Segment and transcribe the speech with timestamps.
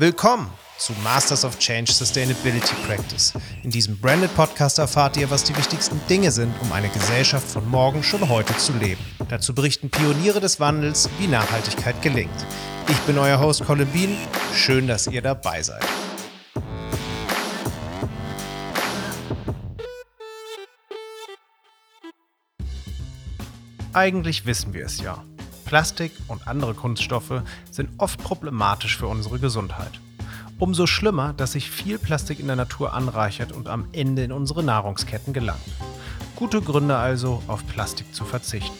[0.00, 3.32] Willkommen zu Masters of Change Sustainability Practice.
[3.64, 7.68] In diesem Branded Podcast erfahrt ihr, was die wichtigsten Dinge sind, um eine Gesellschaft von
[7.68, 9.04] morgen schon heute zu leben.
[9.28, 12.30] Dazu berichten Pioniere des Wandels, wie Nachhaltigkeit gelingt.
[12.88, 14.16] Ich bin euer Host Colin Bean.
[14.54, 15.84] Schön, dass ihr dabei seid.
[23.92, 25.24] Eigentlich wissen wir es ja.
[25.68, 30.00] Plastik und andere Kunststoffe sind oft problematisch für unsere Gesundheit.
[30.58, 34.62] Umso schlimmer, dass sich viel Plastik in der Natur anreichert und am Ende in unsere
[34.62, 35.60] Nahrungsketten gelangt.
[36.36, 38.78] Gute Gründe also, auf Plastik zu verzichten.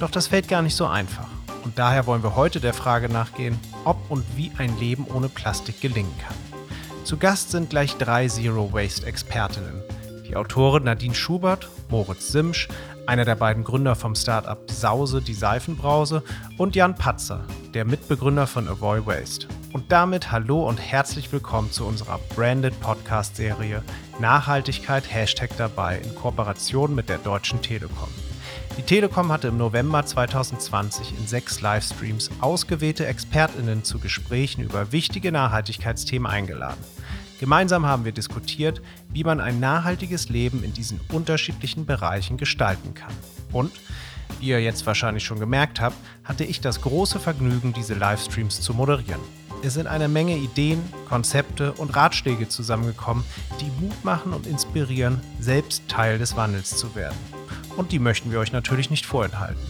[0.00, 1.28] Doch das fällt gar nicht so einfach.
[1.62, 5.80] Und daher wollen wir heute der Frage nachgehen, ob und wie ein Leben ohne Plastik
[5.80, 6.34] gelingen kann.
[7.04, 9.84] Zu Gast sind gleich drei Zero Waste Expertinnen.
[10.28, 12.68] Die Autorin Nadine Schubert, Moritz Simsch,
[13.08, 16.22] einer der beiden Gründer vom Startup Sause, die Seifenbrause,
[16.58, 19.48] und Jan Patzer, der Mitbegründer von Avoid Waste.
[19.72, 23.82] Und damit hallo und herzlich willkommen zu unserer Branded Podcast-Serie
[24.20, 28.08] Nachhaltigkeit Hashtag dabei in Kooperation mit der Deutschen Telekom.
[28.76, 35.32] Die Telekom hatte im November 2020 in sechs Livestreams ausgewählte ExpertInnen zu Gesprächen über wichtige
[35.32, 36.84] Nachhaltigkeitsthemen eingeladen.
[37.38, 43.12] Gemeinsam haben wir diskutiert, wie man ein nachhaltiges Leben in diesen unterschiedlichen Bereichen gestalten kann.
[43.52, 43.72] Und,
[44.40, 48.74] wie ihr jetzt wahrscheinlich schon gemerkt habt, hatte ich das große Vergnügen, diese Livestreams zu
[48.74, 49.20] moderieren.
[49.62, 53.24] Es sind eine Menge Ideen, Konzepte und Ratschläge zusammengekommen,
[53.60, 57.16] die Mut machen und inspirieren, selbst Teil des Wandels zu werden.
[57.76, 59.60] Und die möchten wir euch natürlich nicht vorenthalten.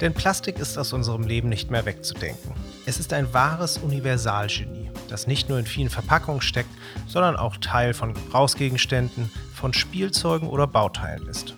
[0.00, 2.52] Denn Plastik ist aus unserem Leben nicht mehr wegzudenken.
[2.86, 6.70] Es ist ein wahres Universalgenie, das nicht nur in vielen Verpackungen steckt,
[7.06, 11.54] sondern auch Teil von Gebrauchsgegenständen, von Spielzeugen oder Bauteilen ist.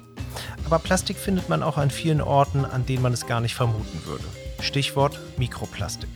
[0.64, 4.02] Aber Plastik findet man auch an vielen Orten, an denen man es gar nicht vermuten
[4.04, 4.24] würde.
[4.60, 6.08] Stichwort Mikroplastik.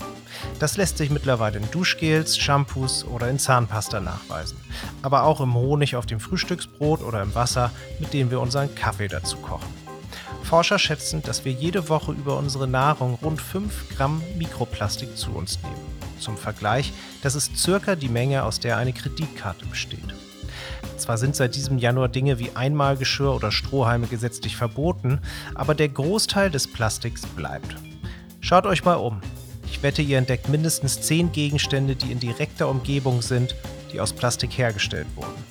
[0.58, 4.58] Das lässt sich mittlerweile in Duschgels, Shampoos oder in Zahnpasta nachweisen.
[5.02, 9.08] Aber auch im Honig auf dem Frühstücksbrot oder im Wasser, mit dem wir unseren Kaffee
[9.08, 9.69] dazu kochen.
[10.42, 15.58] Forscher schätzen, dass wir jede Woche über unsere Nahrung rund 5 Gramm Mikroplastik zu uns
[15.62, 16.00] nehmen.
[16.20, 16.92] Zum Vergleich,
[17.22, 20.14] das ist circa die Menge, aus der eine Kreditkarte besteht.
[20.97, 25.20] Zwar sind seit diesem Januar Dinge wie Einmalgeschirr oder Strohhalme gesetzlich verboten,
[25.54, 27.76] aber der Großteil des Plastiks bleibt.
[28.41, 29.20] Schaut euch mal um.
[29.64, 33.54] Ich wette, ihr entdeckt mindestens 10 Gegenstände, die in direkter Umgebung sind,
[33.92, 35.44] die aus Plastik hergestellt wurden.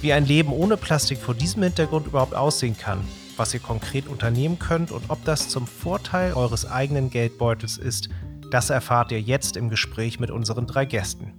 [0.00, 3.00] Wie ein Leben ohne Plastik vor diesem Hintergrund überhaupt aussehen kann,
[3.36, 8.08] was ihr konkret unternehmen könnt und ob das zum Vorteil eures eigenen Geldbeutels ist,
[8.50, 11.32] das erfahrt ihr jetzt im Gespräch mit unseren drei Gästen.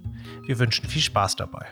[0.46, 1.66] Wir wünschen viel Spaß dabei.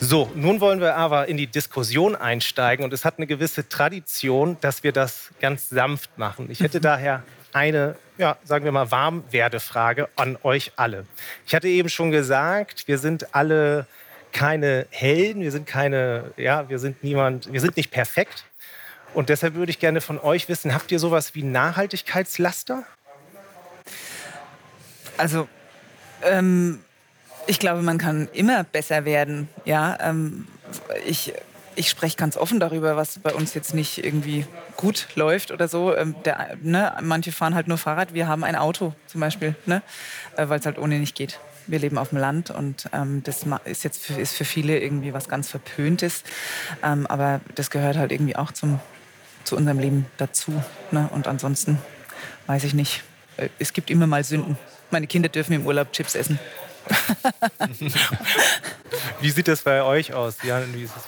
[0.00, 4.58] So, nun wollen wir aber in die Diskussion einsteigen und es hat eine gewisse Tradition,
[4.60, 6.50] dass wir das ganz sanft machen.
[6.50, 7.22] Ich hätte daher
[7.54, 11.06] eine, ja, sagen wir mal, Warmwerdefrage an euch alle.
[11.46, 13.86] Ich hatte eben schon gesagt, wir sind alle
[14.32, 18.44] keine Helden, wir sind keine, ja, wir sind niemand, wir sind nicht perfekt.
[19.14, 22.84] Und deshalb würde ich gerne von euch wissen, habt ihr sowas wie Nachhaltigkeitslaster?
[25.16, 25.48] Also,
[26.22, 26.80] ähm,
[27.46, 29.48] ich glaube, man kann immer besser werden.
[29.64, 30.48] Ja, ähm,
[31.06, 31.32] ich
[31.76, 34.46] ich spreche ganz offen darüber, was bei uns jetzt nicht irgendwie
[34.76, 35.94] gut läuft oder so.
[35.94, 39.82] Ähm, der, ne, manche fahren halt nur Fahrrad, wir haben ein Auto zum Beispiel, ne,
[40.36, 41.38] äh, weil es halt ohne nicht geht.
[41.66, 45.14] Wir leben auf dem Land und ähm, das ist jetzt für, ist für viele irgendwie
[45.14, 46.22] was ganz Verpöntes.
[46.82, 48.80] Ähm, aber das gehört halt irgendwie auch zum,
[49.44, 50.62] zu unserem Leben dazu.
[50.90, 51.08] Ne?
[51.12, 51.78] Und ansonsten
[52.46, 53.02] weiß ich nicht.
[53.38, 54.58] Äh, es gibt immer mal Sünden.
[54.90, 56.38] Meine Kinder dürfen im Urlaub Chips essen.
[59.20, 60.36] wie sieht das bei euch aus?
[60.42, 60.62] Jan,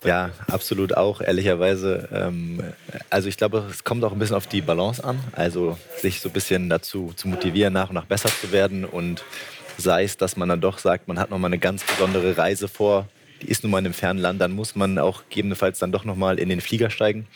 [0.05, 2.09] ja, absolut auch, ehrlicherweise.
[2.13, 2.63] Ähm,
[3.11, 5.19] also ich glaube, es kommt auch ein bisschen auf die Balance an.
[5.33, 8.85] Also sich so ein bisschen dazu zu motivieren, nach und nach besser zu werden.
[8.85, 9.25] Und
[9.79, 13.07] sei es, dass man dann doch sagt, man hat nochmal eine ganz besondere Reise vor,
[13.43, 16.05] die ist nun mal in einem fernen Land, dann muss man auch gegebenenfalls dann doch
[16.05, 17.27] nochmal in den Flieger steigen.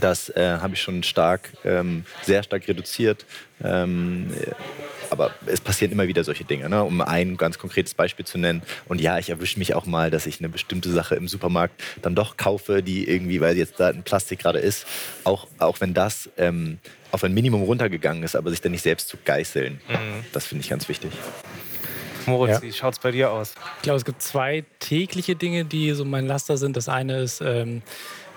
[0.00, 3.26] Das äh, habe ich schon stark, ähm, sehr stark reduziert.
[3.62, 4.30] Ähm,
[5.10, 6.84] aber es passieren immer wieder solche Dinge, ne?
[6.84, 8.62] um ein ganz konkretes Beispiel zu nennen.
[8.86, 12.14] Und ja, ich erwische mich auch mal, dass ich eine bestimmte Sache im Supermarkt dann
[12.14, 14.86] doch kaufe, die irgendwie, weil jetzt da ein Plastik gerade ist,
[15.24, 16.78] auch, auch wenn das ähm,
[17.10, 19.80] auf ein Minimum runtergegangen ist, aber sich dann nicht selbst zu geißeln.
[19.88, 20.24] Mhm.
[20.32, 21.10] Das finde ich ganz wichtig.
[22.26, 22.62] Moritz, ja.
[22.62, 23.54] wie schaut es bei dir aus?
[23.76, 26.76] Ich glaube, es gibt zwei tägliche Dinge, die so mein Laster sind.
[26.76, 27.82] Das eine ist, ähm,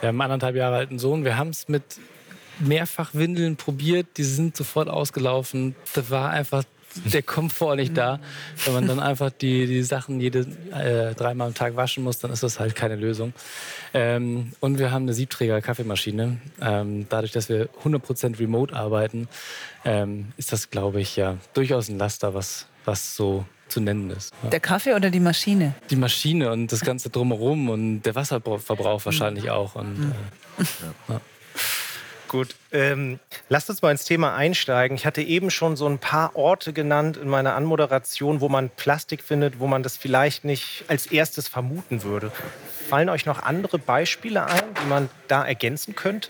[0.02, 1.24] wir haben einen anderthalb Jahre alten Sohn.
[1.24, 1.84] Wir haben es mit
[2.60, 5.76] mehrfach Windeln probiert, die sind sofort ausgelaufen.
[5.94, 6.64] Das war einfach
[7.06, 8.20] der Komfort nicht da.
[8.66, 10.40] Wenn man dann einfach die, die Sachen jede
[10.74, 13.34] äh, dreimal am Tag waschen muss, dann ist das halt keine Lösung.
[13.94, 16.38] Ähm, und wir haben eine Siebträger-Kaffeemaschine.
[16.62, 19.28] Ähm, dadurch, dass wir 100% remote arbeiten,
[19.86, 24.34] ähm, ist das, glaube ich, ja durchaus ein Laster, was, was so zu nennen ist.
[24.44, 24.50] Ja.
[24.50, 25.74] Der Kaffee oder die Maschine?
[25.90, 29.76] Die Maschine und das Ganze drumherum und der Wasserverbrauch wahrscheinlich auch.
[29.76, 30.14] Und, mhm.
[30.60, 30.64] äh,
[31.14, 31.22] ja.
[32.28, 33.20] Gut, ähm,
[33.50, 34.96] lasst uns mal ins Thema einsteigen.
[34.96, 39.22] Ich hatte eben schon so ein paar Orte genannt in meiner Anmoderation, wo man Plastik
[39.22, 42.32] findet, wo man das vielleicht nicht als erstes vermuten würde.
[42.88, 46.30] Fallen euch noch andere Beispiele ein, die man da ergänzen könnte?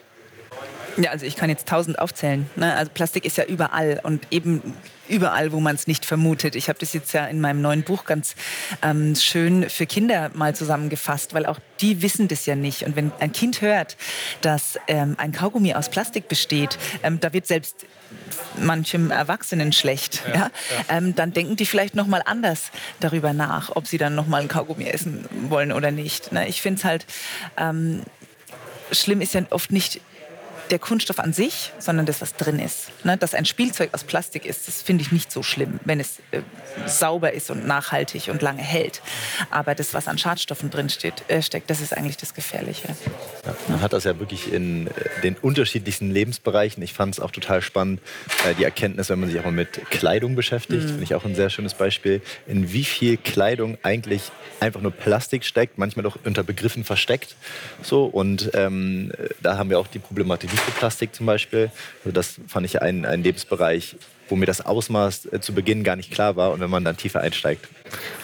[0.97, 2.49] Ja, also ich kann jetzt tausend aufzählen.
[2.55, 2.75] Ne?
[2.75, 4.61] Also Plastik ist ja überall und eben
[5.07, 6.55] überall, wo man es nicht vermutet.
[6.55, 8.35] Ich habe das jetzt ja in meinem neuen Buch ganz
[8.81, 12.83] ähm, schön für Kinder mal zusammengefasst, weil auch die wissen das ja nicht.
[12.83, 13.97] Und wenn ein Kind hört,
[14.41, 17.85] dass ähm, ein Kaugummi aus Plastik besteht, ähm, da wird selbst
[18.57, 20.39] manchem Erwachsenen schlecht, ja, ja?
[20.39, 20.97] ja.
[20.97, 24.41] Ähm, dann denken die vielleicht noch mal anders darüber nach, ob sie dann noch mal
[24.41, 26.31] ein Kaugummi essen wollen oder nicht.
[26.31, 26.47] Ne?
[26.47, 27.05] Ich finde es halt
[27.57, 28.03] ähm,
[28.91, 30.01] schlimm ist ja oft nicht
[30.71, 32.89] der Kunststoff an sich, sondern das, was drin ist.
[33.03, 33.17] Ne?
[33.17, 36.41] Dass ein Spielzeug aus Plastik ist, das finde ich nicht so schlimm, wenn es äh,
[36.85, 39.01] sauber ist und nachhaltig und lange hält.
[39.49, 42.95] Aber das, was an Schadstoffen drin steht, äh, steckt, das ist eigentlich das Gefährliche.
[43.45, 44.91] Ja, man hat das ja wirklich in äh,
[45.23, 46.81] den unterschiedlichsten Lebensbereichen.
[46.81, 47.99] Ich fand es auch total spannend,
[48.47, 50.89] äh, die Erkenntnis, wenn man sich auch mal mit Kleidung beschäftigt, mhm.
[50.89, 55.43] finde ich auch ein sehr schönes Beispiel, in wie viel Kleidung eigentlich einfach nur Plastik
[55.43, 57.35] steckt, manchmal doch unter Begriffen versteckt.
[57.81, 61.71] So, und ähm, da haben wir auch die Problematik Mikroplastik zum Beispiel.
[62.03, 63.95] Also das fand ich ein, ein Lebensbereich,
[64.29, 66.97] wo mir das Ausmaß äh, zu Beginn gar nicht klar war und wenn man dann
[66.97, 67.67] tiefer einsteigt.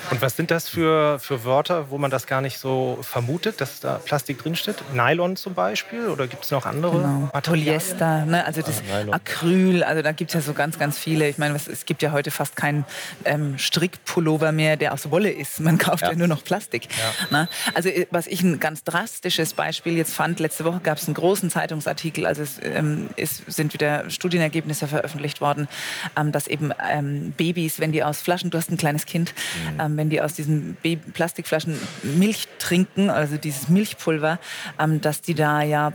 [0.09, 3.81] Und was sind das für, für Wörter, wo man das gar nicht so vermutet, dass
[3.81, 4.77] da Plastik drinsteht?
[4.93, 6.97] Nylon zum Beispiel oder gibt es noch andere?
[6.97, 7.29] Genau.
[7.41, 8.45] Polyester, ne?
[8.45, 11.27] also das ah, Acryl, also da gibt es ja so ganz, ganz viele.
[11.27, 12.85] Ich meine, es gibt ja heute fast keinen
[13.25, 15.59] ähm, Strickpullover mehr, der aus Wolle ist.
[15.59, 16.87] Man kauft ja, ja nur noch Plastik.
[17.31, 17.37] Ja.
[17.37, 17.49] Ne?
[17.73, 21.15] Also äh, was ich ein ganz drastisches Beispiel jetzt fand, letzte Woche gab es einen
[21.15, 25.67] großen Zeitungsartikel, also es ähm, ist, sind wieder Studienergebnisse veröffentlicht worden,
[26.15, 29.33] ähm, dass eben ähm, Babys, wenn die aus Flaschen, du hast ein kleines Kind,
[29.73, 29.79] mhm.
[29.97, 34.39] Ähm, wenn die aus diesen Baby Plastikflaschen Milch trinken, also dieses Milchpulver,
[34.79, 35.93] ähm, dass die da ja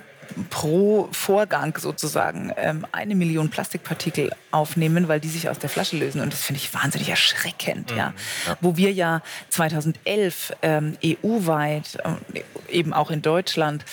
[0.49, 6.21] pro Vorgang sozusagen ähm, eine Million Plastikpartikel aufnehmen, weil die sich aus der Flasche lösen.
[6.21, 7.91] Und das finde ich wahnsinnig erschreckend.
[7.91, 7.97] Mhm.
[7.97, 8.15] Ja.
[8.47, 8.57] ja.
[8.61, 9.21] Wo wir ja
[9.51, 13.85] 2011 ähm, EU-weit, äh, eben auch in Deutschland,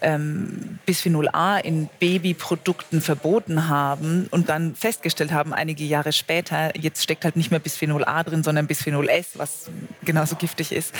[0.00, 7.02] ähm, Bisphenol A in Babyprodukten verboten haben und dann festgestellt haben, einige Jahre später, jetzt
[7.02, 9.70] steckt halt nicht mehr Bisphenol A drin, sondern Bisphenol S, was
[10.04, 10.94] genauso giftig ist.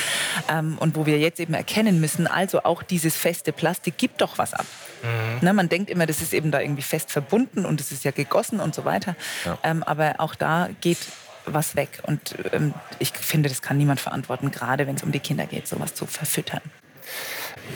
[0.49, 4.39] Ähm, und wo wir jetzt eben erkennen müssen, also auch dieses feste Plastik gibt doch
[4.39, 4.67] was ab.
[5.03, 5.45] Mhm.
[5.47, 8.11] Ne, man denkt immer, das ist eben da irgendwie fest verbunden und es ist ja
[8.11, 9.17] gegossen und so weiter.
[9.45, 9.59] Ja.
[9.63, 10.99] Ähm, aber auch da geht
[11.47, 12.01] was weg.
[12.05, 15.69] Und ähm, ich finde, das kann niemand verantworten, gerade wenn es um die Kinder geht,
[15.69, 16.63] sowas zu verfüttern.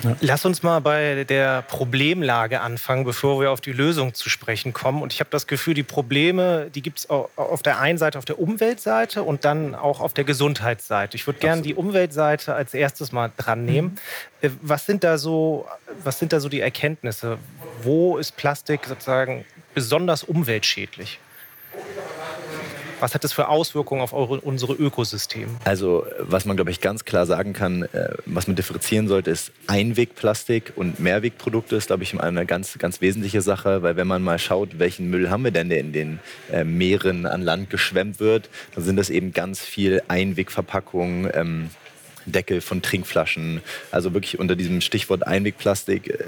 [0.03, 0.17] Ja.
[0.21, 5.03] Lass uns mal bei der Problemlage anfangen, bevor wir auf die Lösung zu sprechen kommen.
[5.03, 8.25] Und ich habe das Gefühl, die Probleme, die gibt es auf der einen Seite auf
[8.25, 11.17] der Umweltseite und dann auch auf der Gesundheitsseite.
[11.17, 13.99] Ich würde gerne die Umweltseite als erstes mal dran nehmen.
[14.43, 14.59] Mhm.
[14.63, 15.67] Was sind da so,
[16.05, 17.39] was sind da so die Erkenntnisse?
[17.83, 19.45] Wo ist Plastik sozusagen
[19.75, 21.19] besonders umweltschädlich?
[23.01, 25.49] Was hat das für Auswirkungen auf eure, unsere Ökosysteme?
[25.65, 29.53] Also, was man, glaube ich, ganz klar sagen kann, äh, was man differenzieren sollte, ist
[29.67, 34.39] Einwegplastik und Mehrwegprodukte ist, glaube ich, eine ganz, ganz wesentliche Sache, weil wenn man mal
[34.39, 38.49] schaut, welchen Müll haben wir denn, der in den äh, Meeren an Land geschwemmt wird,
[38.75, 41.31] dann sind das eben ganz viel Einwegverpackungen.
[41.35, 41.71] Ähm,
[42.33, 43.61] Deckel von Trinkflaschen.
[43.91, 46.19] Also wirklich unter diesem Stichwort Einwegplastik äh,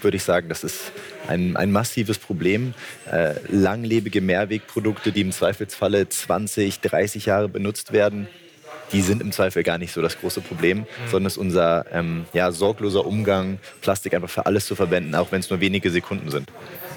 [0.00, 0.92] würde ich sagen, das ist
[1.28, 2.74] ein, ein massives Problem.
[3.10, 8.28] Äh, langlebige Mehrwegprodukte, die im Zweifelsfalle 20, 30 Jahre benutzt werden,
[8.92, 10.84] die sind im Zweifel gar nicht so das große Problem, mhm.
[11.10, 15.32] sondern es ist unser ähm, ja, sorgloser Umgang, Plastik einfach für alles zu verwenden, auch
[15.32, 16.50] wenn es nur wenige Sekunden sind.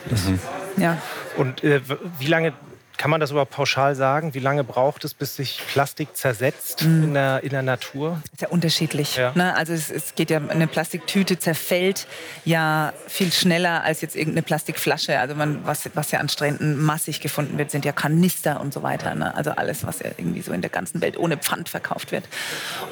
[0.10, 0.40] Mhm.
[0.78, 1.02] Ja.
[1.38, 1.82] Und äh,
[2.20, 2.54] wie lange
[2.98, 4.34] kann man das überhaupt pauschal sagen?
[4.34, 7.04] Wie lange braucht es, bis sich Plastik zersetzt mm.
[7.04, 8.22] in, der, in der Natur?
[8.34, 9.16] Ist ja unterschiedlich.
[9.16, 9.32] Ja.
[9.36, 9.56] Ne?
[9.56, 12.08] Also es, es, geht ja, eine Plastiktüte zerfällt
[12.46, 15.20] ja viel schneller als jetzt irgendeine Plastikflasche.
[15.20, 18.84] Also man, was, was ja an Stränden massig gefunden wird, sind ja Kanister und so
[18.84, 19.16] weiter.
[19.16, 19.36] Ne?
[19.36, 22.26] Also alles, was ja irgendwie so in der ganzen Welt ohne Pfand verkauft wird.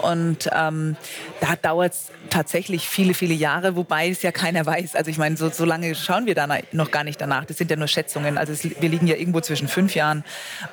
[0.02, 0.96] Und ähm,
[1.40, 4.96] da dauert es tatsächlich viele, viele Jahre, wobei es ja keiner weiß.
[4.96, 7.46] Also ich meine, so, so lange schauen wir da noch gar nicht danach.
[7.46, 8.38] Das sind ja nur Schätzungen.
[8.38, 10.24] Also es, wir liegen ja irgendwo zwischen fünf fünf Jahren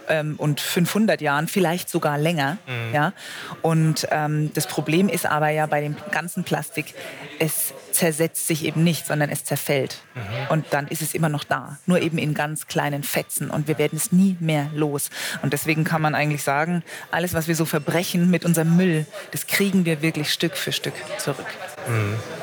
[0.08, 2.58] ähm, und 500 Jahren, vielleicht sogar länger.
[2.66, 2.94] Mhm.
[2.94, 3.12] Ja?
[3.62, 6.94] Und ähm, das Problem ist aber ja bei dem ganzen Plastik,
[7.38, 9.98] es zersetzt sich eben nicht, sondern es zerfällt.
[10.14, 10.20] Mhm.
[10.50, 13.50] Und dann ist es immer noch da, nur eben in ganz kleinen Fetzen.
[13.50, 15.10] Und wir werden es nie mehr los.
[15.42, 19.46] Und deswegen kann man eigentlich sagen, alles, was wir so verbrechen mit unserem Müll, das
[19.46, 21.46] kriegen wir wirklich Stück für Stück zurück.
[21.88, 22.39] Mhm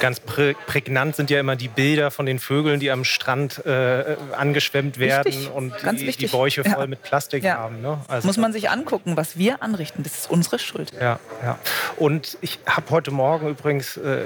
[0.00, 4.16] ganz prä prägnant sind ja immer die Bilder von den Vögeln, die am Strand äh,
[4.36, 5.50] angeschwemmt werden wichtig.
[5.50, 6.86] und die, die, Bäuche voll ja.
[6.86, 7.58] mit Plastik ja.
[7.58, 7.80] haben.
[7.80, 7.98] Ne?
[8.08, 10.02] Also Muss man sich angucken, was wir anrichten.
[10.02, 10.92] Das ist unsere Schuld.
[11.00, 11.58] Ja, ja.
[11.96, 14.22] Und ich habe heute Morgen übrigens, äh,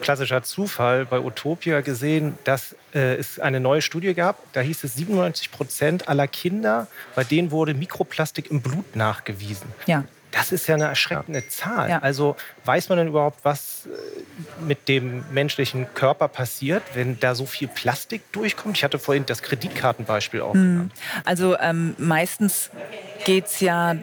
[0.00, 4.52] klassischer Zufall, bei Utopia gesehen, dass äh, es eine neue Studie gab.
[4.52, 9.68] Da hieß es, 97 Prozent aller Kinder, bei denen wurde Mikroplastik im Blut nachgewiesen.
[9.86, 10.04] Ja.
[10.32, 11.90] Das ist ja eine erschreckende Zahl.
[11.90, 11.98] Ja.
[11.98, 17.46] Also weiß man denn überhaupt, was äh, mit dem menschlichen Körper passiert, wenn da so
[17.46, 18.76] viel Plastik durchkommt?
[18.76, 20.54] Ich hatte vorhin das Kreditkartenbeispiel auch.
[20.54, 20.90] Mhm.
[21.24, 22.70] Also ähm, meistens
[23.24, 23.96] geht es ja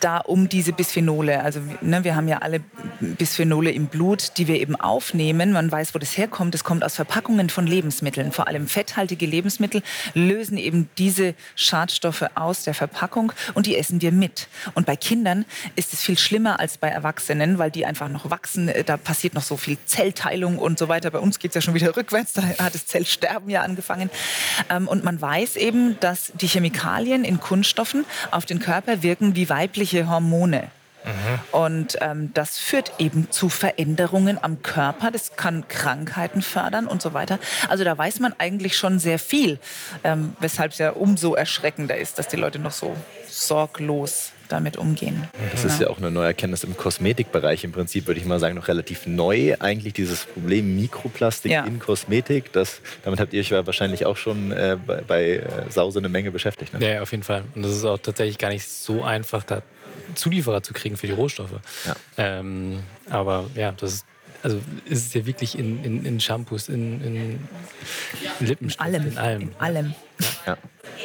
[0.00, 1.42] da um diese Bisphenole.
[1.42, 2.60] Also ne, wir haben ja alle
[3.00, 5.52] Bisphenole im Blut, die wir eben aufnehmen.
[5.52, 6.54] Man weiß, wo das herkommt.
[6.54, 8.32] Es kommt aus Verpackungen von Lebensmitteln.
[8.32, 9.82] Vor allem fetthaltige Lebensmittel
[10.14, 14.48] lösen eben diese Schadstoffe aus der Verpackung und die essen wir mit.
[14.74, 15.44] Und bei Kindern
[15.76, 18.70] ist es viel schlimmer als bei Erwachsenen, weil die einfach noch wachsen.
[18.86, 21.10] Da passiert noch so viel Zellteilung und so weiter.
[21.10, 22.34] Bei uns geht es ja schon wieder rückwärts.
[22.34, 24.10] Da hat das Zellsterben ja angefangen.
[24.70, 29.48] Ähm, und man weiß eben, dass die Chemikalien in Kunststoffen auf den Körper wirken wie
[29.48, 30.70] weibliche weibliche Hormone.
[31.04, 31.38] Mhm.
[31.52, 35.10] Und ähm, das führt eben zu Veränderungen am Körper.
[35.10, 37.38] Das kann Krankheiten fördern und so weiter.
[37.68, 39.58] Also da weiß man eigentlich schon sehr viel,
[40.04, 42.94] ähm, weshalb es ja umso erschreckender ist, dass die Leute noch so
[43.28, 45.28] sorglos damit umgehen.
[45.52, 47.64] Das ist ja auch eine neue Erkenntnis im Kosmetikbereich.
[47.64, 51.64] Im Prinzip würde ich mal sagen, noch relativ neu eigentlich dieses Problem Mikroplastik ja.
[51.64, 52.52] in Kosmetik.
[52.52, 56.30] Das, damit habt ihr euch wahrscheinlich auch schon äh, bei, bei äh, Sause eine Menge
[56.30, 56.72] beschäftigt.
[56.72, 56.94] Ne?
[56.94, 57.44] Ja, auf jeden Fall.
[57.54, 59.62] Und das ist auch tatsächlich gar nicht so einfach, da
[60.14, 61.60] Zulieferer zu kriegen für die Rohstoffe.
[61.86, 61.96] Ja.
[62.16, 64.06] Ähm, aber ja, das ist
[64.42, 67.48] also ist es ja wirklich in, in, in Shampoos, in, in
[68.40, 69.06] Lippenstift, in allem.
[69.08, 69.40] In allem.
[69.40, 69.94] In allem.
[70.46, 70.56] Ja.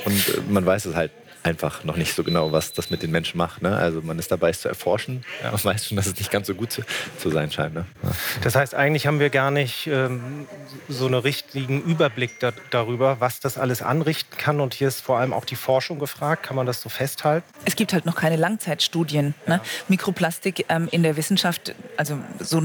[0.05, 1.11] Und äh, man weiß es halt
[1.43, 3.61] einfach noch nicht so genau, was das mit den Menschen macht.
[3.61, 3.75] Ne?
[3.75, 5.23] Also man ist dabei, es zu erforschen.
[5.43, 5.51] Ja.
[5.51, 6.81] Man weiß schon, dass es nicht ganz so gut zu,
[7.19, 7.73] zu sein scheint.
[7.73, 7.85] Ne?
[8.01, 8.11] Ja.
[8.41, 10.47] Das heißt, eigentlich haben wir gar nicht ähm,
[10.87, 14.59] so einen richtigen Überblick da, darüber, was das alles anrichten kann.
[14.61, 16.43] Und hier ist vor allem auch die Forschung gefragt.
[16.43, 17.45] Kann man das so festhalten?
[17.65, 19.33] Es gibt halt noch keine Langzeitstudien.
[19.47, 19.59] Ne?
[19.89, 22.61] Mikroplastik ähm, in der Wissenschaft, also so,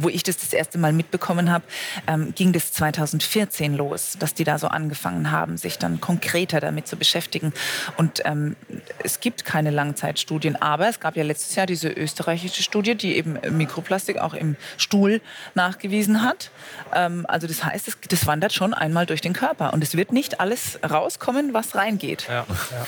[0.00, 1.64] wo ich das das erste Mal mitbekommen habe,
[2.06, 6.86] ähm, ging das 2014 los, dass die da so angefangen haben, sich dann konkreter damit
[6.86, 7.52] zu beschäftigen.
[7.96, 8.56] Und ähm,
[9.02, 13.38] es gibt keine Langzeitstudien, aber es gab ja letztes Jahr diese österreichische Studie, die eben
[13.56, 15.20] Mikroplastik auch im Stuhl
[15.54, 16.50] nachgewiesen hat.
[16.92, 20.12] Ähm, also das heißt, es, das wandert schon einmal durch den Körper und es wird
[20.12, 22.26] nicht alles rauskommen, was reingeht.
[22.28, 22.86] Ja, ja.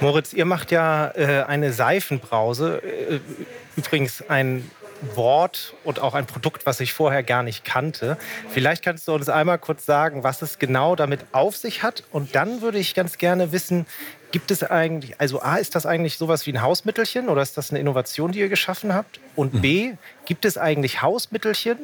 [0.00, 2.82] Moritz, ihr macht ja äh, eine Seifenbrause.
[2.82, 3.20] Äh,
[3.76, 4.70] übrigens ein
[5.14, 8.16] Wort und auch ein Produkt, was ich vorher gar nicht kannte.
[8.48, 12.04] Vielleicht kannst du uns einmal kurz sagen, was es genau damit auf sich hat.
[12.10, 13.86] Und dann würde ich ganz gerne wissen,
[14.32, 17.70] gibt es eigentlich, also A, ist das eigentlich sowas wie ein Hausmittelchen oder ist das
[17.70, 19.20] eine Innovation, die ihr geschaffen habt?
[19.36, 19.94] Und B,
[20.26, 21.78] gibt es eigentlich Hausmittelchen,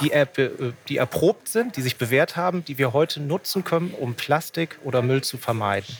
[0.00, 0.26] die, er,
[0.88, 5.02] die erprobt sind, die sich bewährt haben, die wir heute nutzen können, um Plastik oder
[5.02, 5.94] Müll zu vermeiden?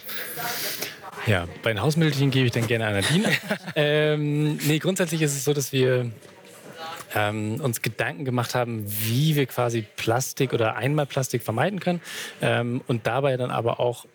[1.26, 3.28] Ja, bei den Hausmittelchen gebe ich dann gerne an Nadine.
[3.76, 6.10] ähm, nee, grundsätzlich ist es so, dass wir
[7.14, 12.00] ähm, uns Gedanken gemacht haben, wie wir quasi Plastik oder Einmalplastik vermeiden können
[12.40, 14.06] ähm, und dabei dann aber auch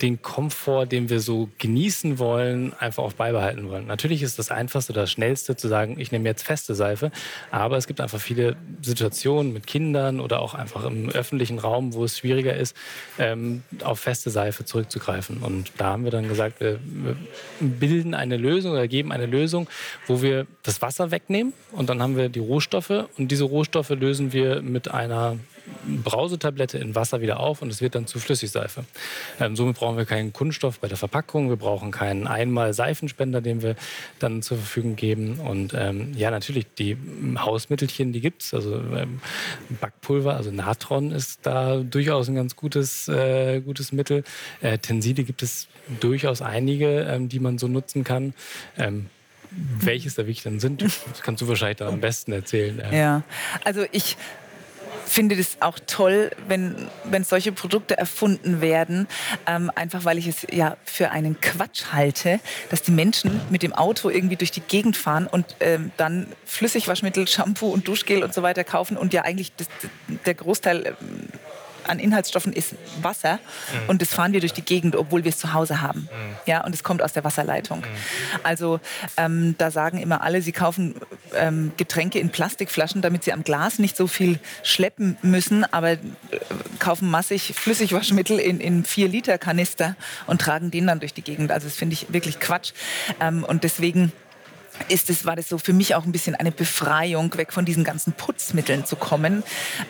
[0.00, 3.86] den Komfort, den wir so genießen wollen, einfach auch beibehalten wollen.
[3.86, 7.10] Natürlich ist das Einfachste das Schnellste zu sagen, ich nehme jetzt feste Seife,
[7.50, 12.04] aber es gibt einfach viele Situationen mit Kindern oder auch einfach im öffentlichen Raum, wo
[12.04, 12.76] es schwieriger ist,
[13.18, 15.38] ähm, auf feste Seife zurückzugreifen.
[15.38, 16.78] Und da haben wir dann gesagt, wir
[17.60, 19.68] bilden eine Lösung oder geben eine Lösung,
[20.06, 24.32] wo wir das Wasser wegnehmen und dann haben wir die Rohstoffe und diese Rohstoffe lösen
[24.32, 25.38] wir mit einer
[26.04, 28.84] Brausetablette in Wasser wieder auf und es wird dann zu Flüssigseife.
[29.40, 33.62] Ähm, somit brauchen wir keinen Kunststoff bei der Verpackung, wir brauchen keinen einmal Seifenspender, den
[33.62, 33.76] wir
[34.18, 35.40] dann zur Verfügung geben.
[35.40, 36.96] Und ähm, ja, natürlich, die
[37.38, 38.54] Hausmittelchen, die gibt es.
[38.54, 39.20] Also ähm,
[39.80, 44.24] Backpulver, also Natron ist da durchaus ein ganz gutes, äh, gutes Mittel.
[44.60, 45.68] Äh, Tenside gibt es
[46.00, 48.34] durchaus einige, ähm, die man so nutzen kann.
[48.76, 49.06] Ähm,
[49.50, 52.82] welches da wirklich dann sind, das kannst du wahrscheinlich da am besten erzählen.
[52.92, 53.22] Ja,
[53.64, 54.16] also ich
[55.08, 59.08] finde das auch toll, wenn, wenn solche Produkte erfunden werden,
[59.46, 63.72] ähm, einfach weil ich es ja für einen Quatsch halte, dass die Menschen mit dem
[63.72, 68.42] Auto irgendwie durch die Gegend fahren und ähm, dann Flüssigwaschmittel, Shampoo und Duschgel und so
[68.42, 69.68] weiter kaufen und ja eigentlich das,
[70.26, 71.28] der Großteil ähm,
[71.88, 73.88] an Inhaltsstoffen ist Wasser mhm.
[73.88, 76.00] und das fahren wir durch die Gegend, obwohl wir es zu Hause haben.
[76.00, 76.36] Mhm.
[76.46, 77.80] Ja, und es kommt aus der Wasserleitung.
[77.80, 78.40] Mhm.
[78.42, 78.80] Also
[79.16, 80.94] ähm, da sagen immer alle, sie kaufen
[81.34, 85.98] ähm, Getränke in Plastikflaschen, damit sie am Glas nicht so viel schleppen müssen, aber äh,
[86.78, 91.50] kaufen massig Flüssigwaschmittel in, in vier Liter Kanister und tragen den dann durch die Gegend.
[91.50, 92.72] Also das finde ich wirklich Quatsch.
[93.20, 94.12] Ähm, und deswegen
[94.88, 97.84] ist es, war das so für mich auch ein bisschen eine Befreiung, weg von diesen
[97.84, 99.42] ganzen Putzmitteln zu kommen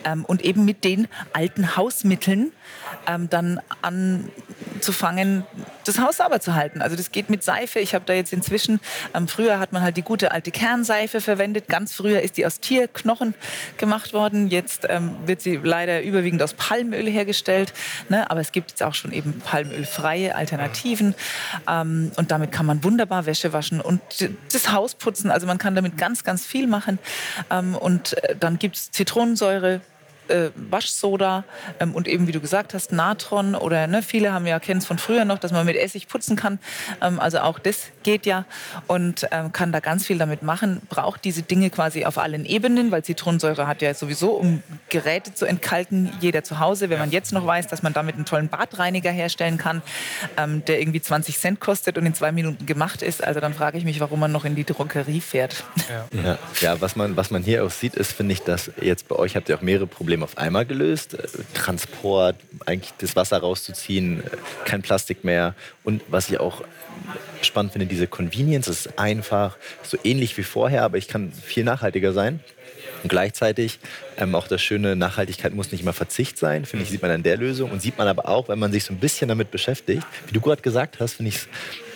[0.03, 2.51] ähm, und eben mit den alten Hausmitteln
[3.07, 5.45] ähm, dann anzufangen,
[5.85, 6.81] das Haus sauber zu halten.
[6.81, 7.79] Also das geht mit Seife.
[7.79, 8.79] Ich habe da jetzt inzwischen,
[9.13, 11.67] ähm, früher hat man halt die gute alte Kernseife verwendet.
[11.67, 13.33] Ganz früher ist die aus Tierknochen
[13.77, 14.47] gemacht worden.
[14.47, 17.73] Jetzt ähm, wird sie leider überwiegend aus Palmöl hergestellt.
[18.09, 18.29] Ne?
[18.29, 21.15] Aber es gibt jetzt auch schon eben palmölfreie Alternativen.
[21.67, 24.01] Ähm, und damit kann man wunderbar Wäsche waschen und
[24.51, 25.31] das Haus putzen.
[25.31, 26.99] Also man kann damit ganz, ganz viel machen.
[27.49, 29.81] Ähm, und äh, dann gibt es Zitronensäure,
[30.29, 31.43] äh, Waschsoda
[31.79, 34.85] ähm, und eben, wie du gesagt hast, Natron oder ne, viele haben ja, kennen es
[34.85, 36.59] von früher noch, dass man mit Essig putzen kann.
[37.01, 38.45] Ähm, also auch das geht ja
[38.87, 40.81] und ähm, kann da ganz viel damit machen.
[40.89, 45.45] Braucht diese Dinge quasi auf allen Ebenen, weil Zitronensäure hat ja sowieso, um Geräte zu
[45.45, 46.89] entkalken, jeder zu Hause.
[46.89, 49.81] Wenn man jetzt noch weiß, dass man damit einen tollen Badreiniger herstellen kann,
[50.37, 53.77] ähm, der irgendwie 20 Cent kostet und in zwei Minuten gemacht ist, also dann frage
[53.77, 55.63] ich mich, warum man noch in die Drogerie fährt.
[55.89, 56.37] Ja, ja.
[56.61, 59.35] ja was, man, was man hier auch sieht, ist, finde ich, dass jetzt bei euch
[59.35, 61.13] habt ihr auch mehrere Probleme Problem auf einmal gelöst.
[61.13, 62.35] Äh, Transport,
[62.65, 64.29] eigentlich das Wasser rauszuziehen, äh,
[64.65, 65.55] kein Plastik mehr.
[65.83, 66.63] Und was ich auch
[67.41, 71.63] spannend finde, diese Convenience, es ist einfach, so ähnlich wie vorher, aber ich kann viel
[71.63, 72.39] nachhaltiger sein.
[73.01, 73.79] Und gleichzeitig
[74.17, 77.23] ähm, auch das schöne, Nachhaltigkeit muss nicht immer Verzicht sein, finde ich, sieht man an
[77.23, 77.71] der Lösung.
[77.71, 80.41] Und sieht man aber auch, wenn man sich so ein bisschen damit beschäftigt, wie du
[80.41, 81.39] gerade gesagt hast, finde ich,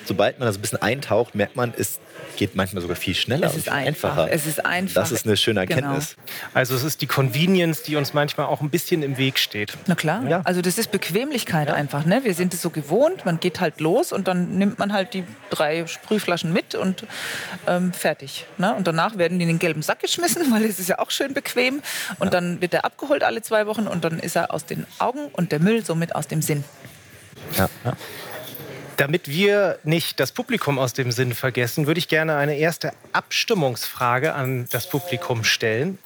[0.06, 2.00] sobald man das ein bisschen eintaucht, merkt man, es
[2.38, 4.32] geht manchmal sogar viel schneller es ist und einfacher.
[4.32, 4.96] Es ist einfach.
[4.96, 5.76] Das ist eine schöne genau.
[5.76, 6.16] Erkenntnis.
[6.16, 6.50] Genau.
[6.54, 9.74] Also es ist die Convenience, die uns manchmal auch ein bisschen im Weg steht.
[9.88, 10.24] Na klar.
[10.28, 10.42] Ja.
[10.44, 11.74] Also das ist Bequemlichkeit ja.
[11.74, 12.06] einfach.
[12.06, 12.22] Ne?
[12.24, 13.26] Wir sind es so gewohnt.
[13.26, 17.06] Man geht halt los und dann nimmt man halt die drei Sprühflaschen mit und
[17.68, 18.46] ähm, fertig.
[18.58, 18.74] Ne?
[18.76, 21.34] Und danach werden die in den gelben Sack geschmissen, weil es ist ja auch schön
[21.34, 21.82] bequem.
[22.20, 22.32] Und ja.
[22.32, 25.52] dann wird er abgeholt alle zwei Wochen und dann ist er aus den Augen und
[25.52, 26.64] der Müll somit aus dem Sinn.
[27.58, 27.70] Ja.
[28.98, 34.34] Damit wir nicht das Publikum aus dem Sinn vergessen, würde ich gerne eine erste Abstimmungsfrage
[34.34, 35.98] an das Publikum stellen.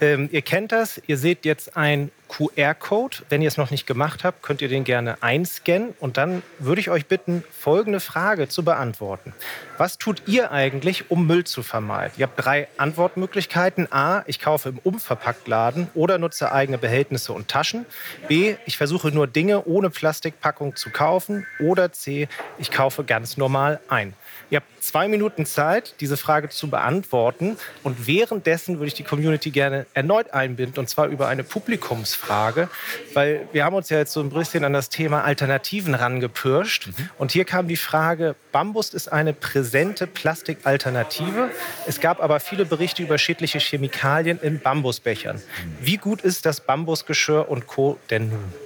[0.00, 3.18] Ähm, ihr kennt das, ihr seht jetzt ein QR-Code.
[3.28, 5.94] Wenn ihr es noch nicht gemacht habt, könnt ihr den gerne einscannen.
[6.00, 9.32] Und dann würde ich euch bitten, folgende Frage zu beantworten.
[9.78, 12.12] Was tut ihr eigentlich, um Müll zu vermeiden?
[12.18, 13.90] Ihr habt drei Antwortmöglichkeiten.
[13.92, 17.86] A, ich kaufe im Umverpacktladen oder nutze eigene Behältnisse und Taschen.
[18.28, 21.46] B, ich versuche nur Dinge ohne Plastikpackung zu kaufen.
[21.60, 24.14] Oder C, ich kaufe ganz normal ein.
[24.48, 27.56] Ihr habt zwei Minuten Zeit, diese Frage zu beantworten.
[27.82, 32.68] Und währenddessen würde ich die Community gerne erneut einbinden, und zwar über eine Publikumsfrage,
[33.14, 36.86] weil wir haben uns ja jetzt so ein bisschen an das Thema Alternativen rangepirscht.
[36.86, 37.10] Mhm.
[37.18, 41.50] Und hier kam die Frage, Bambus ist eine präsente Plastikalternative.
[41.86, 45.42] Es gab aber viele Berichte über schädliche Chemikalien in Bambusbechern.
[45.80, 47.98] Wie gut ist das Bambusgeschirr und Co.
[48.10, 48.65] denn nun?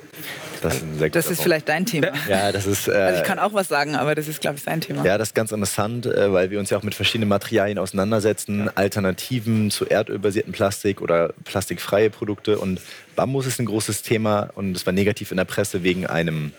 [0.61, 2.09] Das, ist, das ist vielleicht dein Thema.
[2.29, 2.89] Ja, das ist.
[2.89, 5.05] Äh, also ich kann auch was sagen, aber das ist, glaube ich, sein Thema.
[5.05, 8.67] Ja, das ist ganz interessant, äh, weil wir uns ja auch mit verschiedenen Materialien auseinandersetzen,
[8.67, 8.73] ja.
[8.75, 12.59] Alternativen zu erdölbasierten Plastik oder plastikfreie Produkte.
[12.59, 12.81] Und
[13.17, 16.53] Bambus ist ein großes Thema und es war negativ in der Presse wegen einem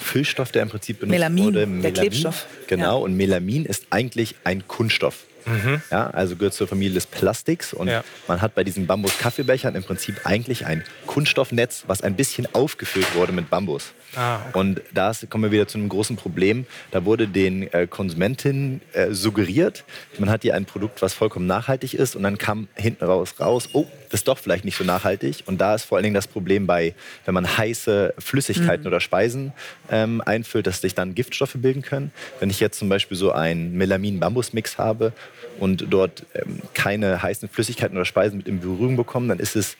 [0.00, 1.58] Füllstoff, der im Prinzip benutzt Melamin, wurde.
[1.60, 2.46] Melamin, der Klebstoff.
[2.66, 3.04] Genau, ja.
[3.04, 5.24] und Melamin ist eigentlich ein Kunststoff.
[5.46, 5.82] Mhm.
[5.90, 7.72] Ja, also gehört zur Familie des Plastiks.
[7.72, 8.04] Und ja.
[8.28, 13.32] man hat bei diesen Bambus-Kaffeebechern im Prinzip eigentlich ein Kunststoffnetz, was ein bisschen aufgefüllt wurde
[13.32, 13.92] mit Bambus.
[14.16, 14.58] Ah, okay.
[14.58, 16.66] Und da kommen wir wieder zu einem großen Problem.
[16.90, 19.84] Da wurde den äh, Konsumentinnen äh, suggeriert,
[20.18, 22.16] man hat hier ein Produkt, was vollkommen nachhaltig ist.
[22.16, 25.42] Und dann kam hinten raus, raus, oh, das ist doch vielleicht nicht so nachhaltig.
[25.46, 28.88] Und da ist vor allen Dingen das Problem bei, wenn man heiße Flüssigkeiten mhm.
[28.88, 29.52] oder Speisen
[29.90, 32.12] ähm, einfüllt, dass sich dann Giftstoffe bilden können.
[32.40, 35.12] Wenn ich jetzt zum Beispiel so einen Melamin-Bambus-Mix habe
[35.58, 39.76] und dort ähm, keine heißen Flüssigkeiten oder Speisen mit in Berührung bekommen, dann ist es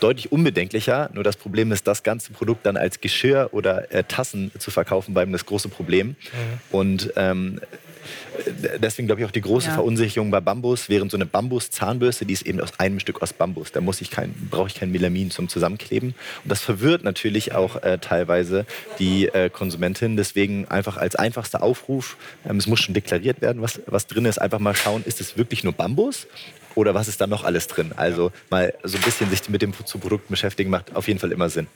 [0.00, 1.10] deutlich unbedenklicher.
[1.12, 5.14] Nur das Problem ist, das ganze Produkt dann als Geschirr oder äh, Tassen zu verkaufen,
[5.14, 6.08] bleibt das große Problem.
[6.08, 6.14] Mhm.
[6.70, 7.60] Und ähm,
[8.80, 9.74] deswegen glaube ich auch die große ja.
[9.74, 13.72] Verunsicherung bei Bambus, während so eine Bambus-Zahnbürste, die ist eben aus einem Stück aus Bambus.
[13.72, 16.10] Da muss ich kein, brauche ich kein Melamin zum Zusammenkleben.
[16.10, 18.66] Und das verwirrt natürlich auch äh, teilweise
[18.98, 20.16] die äh, Konsumentin.
[20.16, 22.16] Deswegen einfach als einfachster Aufruf,
[22.48, 24.38] ähm, es muss schon deklariert werden, was, was drin ist.
[24.38, 26.26] Einfach mal schauen, ist es wirklich nur Bambus
[26.74, 27.92] Oder was ist da noch alles drin?
[27.96, 31.48] Also mal so ein bisschen sich mit dem Produkt beschäftigen, macht auf jeden Fall immer
[31.48, 31.66] Sinn.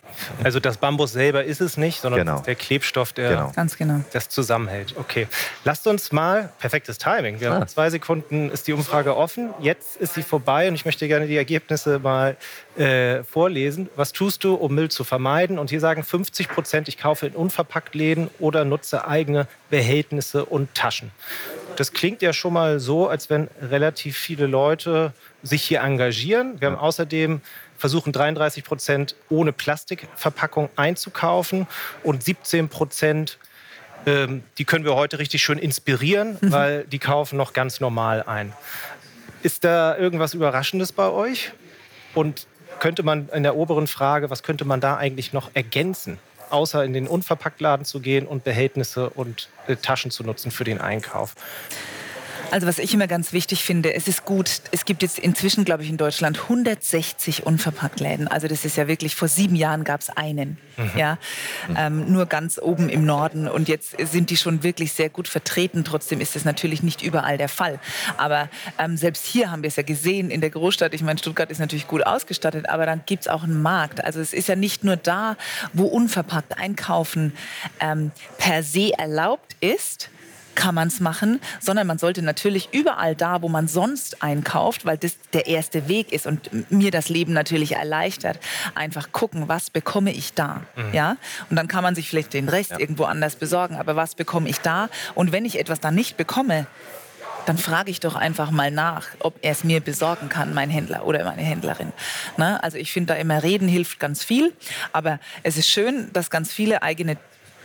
[0.43, 2.41] Also das Bambus selber ist es nicht, sondern genau.
[2.41, 3.53] der Klebstoff, der genau.
[3.55, 4.01] Ganz genau.
[4.13, 4.95] das zusammenhält.
[4.97, 5.29] Okay,
[5.65, 7.55] lasst uns mal, perfektes Timing, wir ah.
[7.55, 11.27] haben zwei Sekunden, ist die Umfrage offen, jetzt ist sie vorbei und ich möchte gerne
[11.27, 12.37] die Ergebnisse mal
[12.77, 13.89] äh, vorlesen.
[13.97, 15.59] Was tust du, um Müll zu vermeiden?
[15.59, 20.75] Und hier sagen 50 Prozent, ich kaufe in unverpackt Läden oder nutze eigene Behältnisse und
[20.75, 21.11] Taschen.
[21.79, 25.13] Das klingt ja schon mal so, als wenn relativ viele Leute
[25.45, 26.61] sich hier engagieren.
[26.61, 27.41] Wir haben außerdem
[27.77, 31.69] versuchen 33 Prozent ohne Plastikverpackung einzukaufen
[32.03, 33.39] und 17 Prozent,
[34.07, 36.51] ähm, die können wir heute richtig schön inspirieren, mhm.
[36.51, 38.53] weil die kaufen noch ganz normal ein.
[39.45, 41.53] Ist da irgendwas Überraschendes bei euch?
[42.13, 42.49] Und
[42.81, 46.19] könnte man in der oberen Frage, was könnte man da eigentlich noch ergänzen?
[46.51, 50.81] Außer in den Unverpacktladen zu gehen und Behältnisse und äh, Taschen zu nutzen für den
[50.81, 51.35] Einkauf.
[52.51, 55.83] Also was ich immer ganz wichtig finde, es ist gut, es gibt jetzt inzwischen, glaube
[55.83, 58.27] ich, in Deutschland 160 Unverpacktläden.
[58.27, 60.91] Also das ist ja wirklich, vor sieben Jahren gab es einen, mhm.
[60.97, 61.19] ja,
[61.77, 63.49] ähm, nur ganz oben im Norden.
[63.49, 65.85] Und jetzt sind die schon wirklich sehr gut vertreten.
[65.85, 67.79] Trotzdem ist es natürlich nicht überall der Fall.
[68.17, 70.95] Aber ähm, selbst hier haben wir es ja gesehen in der Großstadt.
[70.95, 74.03] Ich meine, Stuttgart ist natürlich gut ausgestattet, aber dann gibt es auch einen Markt.
[74.03, 75.37] Also es ist ja nicht nur da,
[75.75, 77.35] wo unverpackt einkaufen
[77.81, 80.09] ähm, per se erlaubt ist,
[80.59, 84.99] kann man es machen, sondern man sollte natürlich überall da, wo man sonst einkauft, weil
[84.99, 88.41] das der erste Weg ist und mir das Leben natürlich erleichtert,
[88.75, 90.93] einfach gucken, was bekomme ich da, mhm.
[90.93, 91.17] ja?
[91.49, 92.79] Und dann kann man sich vielleicht den Rest ja.
[92.81, 94.91] irgendwo anders besorgen, aber was bekomme ich da?
[95.15, 96.67] Und wenn ich etwas da nicht bekomme,
[97.47, 101.07] dann frage ich doch einfach mal nach, ob er es mir besorgen kann, mein Händler
[101.07, 101.93] oder meine Händlerin.
[102.37, 104.53] Na, also ich finde da immer reden hilft ganz viel,
[104.93, 107.17] aber es ist schön, dass ganz viele eigene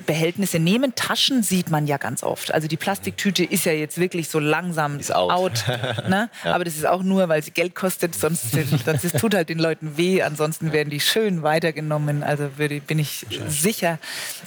[0.05, 0.95] Behältnisse nehmen.
[0.95, 2.53] Taschen sieht man ja ganz oft.
[2.53, 5.31] Also die Plastiktüte ist ja jetzt wirklich so langsam ist out.
[5.31, 5.63] out
[6.09, 6.29] ne?
[6.43, 6.53] ja.
[6.53, 8.15] Aber das ist auch nur, weil sie Geld kostet.
[8.15, 10.21] Sonst das ist, tut halt den Leuten weh.
[10.21, 12.23] Ansonsten werden die schön weitergenommen.
[12.23, 13.99] Also würde, bin ich sicher.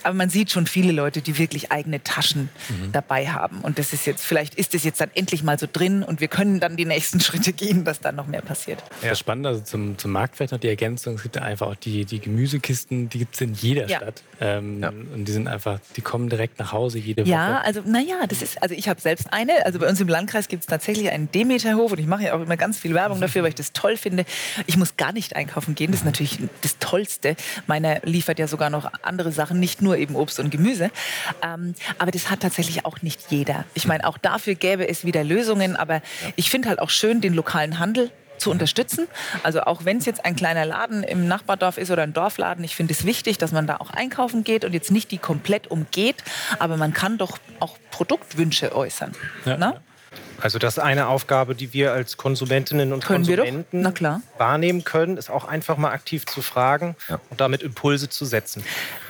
[0.03, 2.93] Aber man sieht schon viele Leute, die wirklich eigene Taschen mhm.
[2.93, 3.61] dabei haben.
[3.61, 6.29] Und das ist jetzt, vielleicht ist das jetzt dann endlich mal so drin und wir
[6.29, 8.83] können dann die nächsten Schritte gehen, dass dann noch mehr passiert.
[9.03, 9.47] Ja, spannend.
[9.47, 11.15] Also zum, zum Markt vielleicht noch die Ergänzung.
[11.15, 13.99] Es gibt ja einfach auch die, die Gemüsekisten, die gibt es in jeder ja.
[13.99, 14.23] Stadt.
[14.41, 14.89] Ähm, ja.
[14.89, 17.31] Und sind einfach, die kommen direkt nach Hause jede Woche.
[17.31, 19.65] Ja, also naja, das ist, also ich habe selbst eine.
[19.65, 22.41] Also bei uns im Landkreis gibt es tatsächlich einen Demeterhof und ich mache ja auch
[22.41, 24.25] immer ganz viel Werbung dafür, weil ich das toll finde.
[24.67, 25.91] Ich muss gar nicht einkaufen gehen.
[25.91, 27.37] Das ist natürlich das Tollste.
[27.67, 30.91] Meiner liefert ja sogar noch andere Sachen, nicht nur eben Obst und Gemüse.
[31.43, 33.65] Ähm, aber das hat tatsächlich auch nicht jeder.
[33.75, 35.77] Ich meine, auch dafür gäbe es wieder Lösungen.
[35.77, 36.01] Aber
[36.37, 39.07] ich finde halt auch schön den lokalen Handel zu unterstützen.
[39.43, 42.77] Also auch wenn es jetzt ein kleiner Laden im Nachbardorf ist oder ein Dorfladen, ich
[42.77, 46.25] finde es wichtig, dass man da auch einkaufen geht und jetzt nicht die komplett umgeht,
[46.59, 49.13] aber man kann doch auch Produktwünsche äußern.
[49.45, 49.57] Ja.
[49.57, 49.81] Ne?
[50.41, 53.85] Also das ist eine Aufgabe, die wir als Konsumentinnen und können Konsumenten
[54.39, 57.21] wahrnehmen können, ist auch einfach mal aktiv zu fragen ja.
[57.31, 58.63] und damit Impulse zu setzen.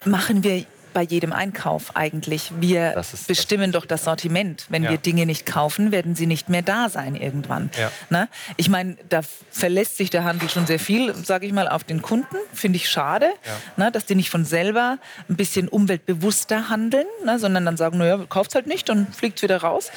[0.05, 0.65] Machen wir
[0.97, 2.53] bei jedem Einkauf eigentlich.
[2.59, 4.65] Wir bestimmen doch das Sortiment.
[4.71, 4.93] Wenn ja.
[4.93, 7.69] wir Dinge nicht kaufen, werden sie nicht mehr da sein irgendwann.
[7.79, 7.93] Ja.
[8.09, 8.31] Ne?
[8.57, 12.01] Ich meine, da verlässt sich der Handel schon sehr viel, sage ich mal, auf den
[12.01, 12.37] Kunden.
[12.55, 13.85] Finde ich schade, ja.
[13.85, 13.93] ne?
[13.93, 14.97] dass die nicht von selber
[15.29, 17.39] ein bisschen umweltbewusster handeln, ne?
[17.39, 19.91] sondern dann sagen, naja, kauft es halt nicht, dann fliegt es wieder raus.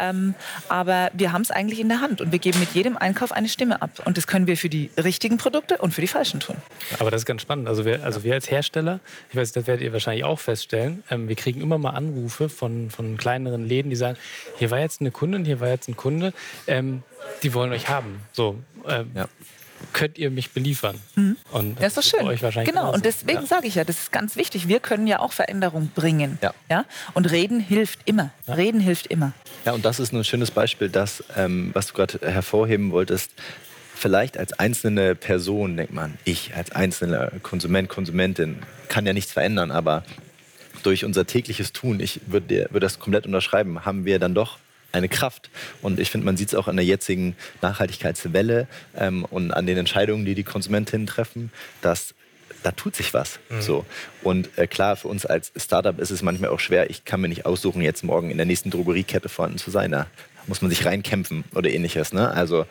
[0.00, 0.34] Ähm,
[0.68, 3.48] aber wir haben es eigentlich in der Hand und wir geben mit jedem Einkauf eine
[3.48, 4.02] Stimme ab.
[4.04, 6.56] Und das können wir für die richtigen Produkte und für die falschen tun.
[6.98, 7.68] Aber das ist ganz spannend.
[7.68, 11.02] Also wir, also wir als Hersteller, ich weiß, das werdet ihr wahrscheinlich auch feststellen.
[11.10, 14.18] Ähm, wir kriegen immer mal Anrufe von, von kleineren Läden, die sagen,
[14.58, 16.32] hier war jetzt eine Kundin, hier war jetzt ein Kunde,
[16.66, 17.02] ähm,
[17.42, 18.20] die wollen euch haben.
[18.32, 19.28] So, ähm, ja.
[19.92, 21.00] könnt ihr mich beliefern?
[21.14, 21.36] Mhm.
[21.52, 22.28] Und das, das ist doch schön.
[22.28, 23.46] Euch wahrscheinlich genau, und deswegen ja.
[23.46, 24.68] sage ich ja, das ist ganz wichtig.
[24.68, 26.38] Wir können ja auch Veränderung bringen.
[26.42, 26.54] Ja.
[26.68, 26.84] Ja?
[27.14, 28.30] Und reden hilft immer.
[28.46, 28.54] Ja.
[28.54, 29.32] Reden hilft immer.
[29.64, 33.30] Ja, und das ist ein schönes Beispiel, das, ähm, was du gerade hervorheben wolltest
[34.02, 39.70] vielleicht als einzelne Person denkt man, ich als einzelner Konsument, Konsumentin kann ja nichts verändern,
[39.70, 40.02] aber
[40.82, 44.58] durch unser tägliches Tun, ich würde würd das komplett unterschreiben, haben wir dann doch
[44.92, 45.50] eine Kraft.
[45.80, 48.66] Und ich finde, man sieht es auch an der jetzigen Nachhaltigkeitswelle
[48.96, 52.14] ähm, und an den Entscheidungen, die die Konsumentinnen treffen, dass
[52.62, 53.40] da tut sich was.
[53.48, 53.62] Mhm.
[53.62, 53.86] So.
[54.22, 56.90] Und äh, klar, für uns als Startup ist es manchmal auch schwer.
[56.90, 59.90] Ich kann mir nicht aussuchen, jetzt morgen in der nächsten Drogeriekette vorhanden zu sein.
[59.90, 60.06] Da
[60.46, 62.12] muss man sich reinkämpfen oder ähnliches.
[62.12, 62.30] Ne?
[62.30, 62.66] Also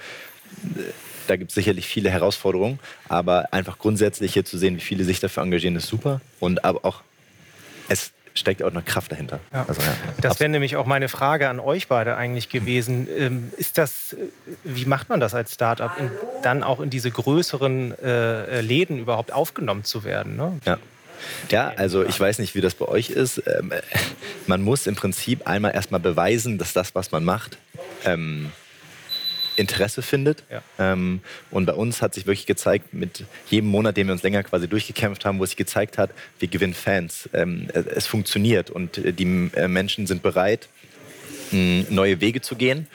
[1.28, 5.20] da gibt es sicherlich viele Herausforderungen, aber einfach grundsätzlich hier zu sehen, wie viele sich
[5.20, 6.22] dafür engagieren, ist super.
[6.40, 7.02] Und aber auch
[7.90, 9.40] es steckt auch eine Kraft dahinter.
[9.54, 9.66] Ja.
[9.68, 13.08] Also, ja, das wäre nämlich auch meine Frage an euch beide eigentlich gewesen.
[13.18, 14.18] Ähm, ist das, äh,
[14.64, 16.10] wie macht man das als Startup, in,
[16.44, 20.36] dann auch in diese größeren äh, Läden überhaupt aufgenommen zu werden?
[20.36, 20.60] Ne?
[20.66, 20.78] Ja.
[21.50, 23.44] Ja, also ich weiß nicht, wie das bei euch ist.
[23.46, 23.72] Ähm,
[24.48, 27.60] man muss im Prinzip einmal erstmal beweisen, dass das, was man macht,
[28.06, 28.52] ähm,
[29.56, 30.44] Interesse findet.
[30.50, 30.62] Ja.
[30.80, 34.44] Ähm, und bei uns hat sich wirklich gezeigt, mit jedem Monat, den wir uns länger
[34.44, 37.30] quasi durchgekämpft haben, wo es sich gezeigt hat, wir gewinnen Fans.
[37.34, 40.70] Ähm, es, es funktioniert und äh, die äh, Menschen sind bereit,
[41.54, 42.88] neue Wege zu gehen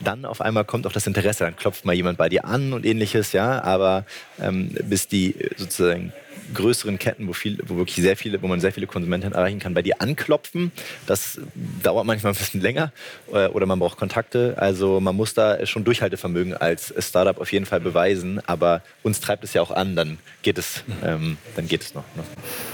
[0.00, 2.86] dann auf einmal kommt auch das Interesse, dann klopft mal jemand bei dir an und
[2.86, 4.04] ähnliches, ja, aber
[4.40, 6.12] ähm, bis die sozusagen
[6.54, 9.74] größeren Ketten, wo, viel, wo wirklich sehr viele, wo man sehr viele Konsumenten erreichen kann,
[9.74, 10.72] bei dir anklopfen.
[11.06, 11.40] Das
[11.82, 12.92] dauert manchmal ein bisschen länger
[13.32, 14.54] äh, oder man braucht Kontakte.
[14.58, 18.40] Also man muss da schon Durchhaltevermögen als Startup auf jeden Fall beweisen.
[18.46, 22.04] Aber uns treibt es ja auch an, dann geht es, ähm, dann geht es noch.
[22.16, 22.22] Ne?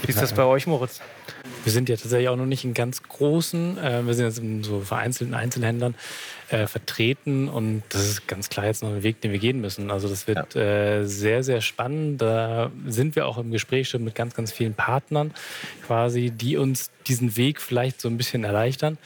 [0.02, 1.00] Wie ist das bei euch, Moritz?
[1.64, 4.64] Wir sind ja tatsächlich auch noch nicht in ganz großen, äh, wir sind jetzt in
[4.64, 5.94] so vereinzelten Einzelhändlern
[6.50, 9.90] äh, vertreten und das ist ganz klar jetzt noch ein Weg, den wir gehen müssen.
[9.90, 10.60] Also das wird ja.
[10.60, 12.22] äh, sehr, sehr spannend.
[12.22, 15.34] Da sind wir auch im Gespräch schon mit ganz, ganz vielen Partnern
[15.86, 18.98] quasi, die uns diesen Weg vielleicht so ein bisschen erleichtern.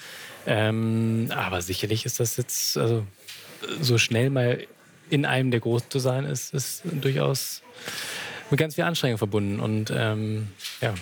[0.47, 3.05] Ähm, aber sicherlich ist das jetzt, also
[3.81, 4.67] so schnell mal
[5.11, 7.63] in einem der Großen zu sein, ist, ist durchaus
[8.51, 9.61] mit ganz viel Anstrengung verbunden.
[9.61, 10.49] Und ähm,
[10.81, 10.95] ja.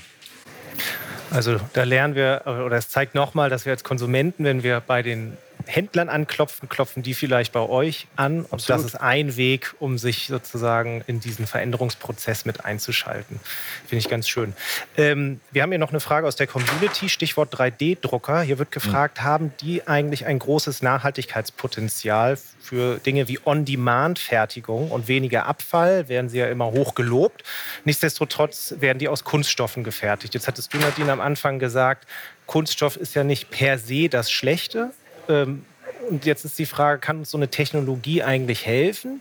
[1.31, 5.03] Also da lernen wir, oder es zeigt nochmal, dass wir als Konsumenten, wenn wir bei
[5.03, 5.37] den
[5.71, 8.45] Händlern anklopfen, klopfen die vielleicht bei euch an.
[8.45, 13.41] Und das ist ein Weg, um sich sozusagen in diesen Veränderungsprozess mit einzuschalten.
[13.87, 14.55] Finde ich ganz schön.
[14.97, 18.43] Ähm, wir haben hier noch eine Frage aus der Community, Stichwort 3D-Drucker.
[18.43, 19.25] Hier wird gefragt, mhm.
[19.25, 26.09] haben die eigentlich ein großes Nachhaltigkeitspotenzial für Dinge wie On-Demand-Fertigung und weniger Abfall?
[26.09, 27.45] Werden sie ja immer hoch gelobt.
[27.85, 30.35] Nichtsdestotrotz werden die aus Kunststoffen gefertigt.
[30.35, 32.07] Jetzt hattest du, Nadine, am Anfang gesagt,
[32.47, 34.91] Kunststoff ist ja nicht per se das Schlechte,
[35.31, 35.65] ähm,
[36.09, 39.21] und jetzt ist die Frage, kann uns so eine Technologie eigentlich helfen?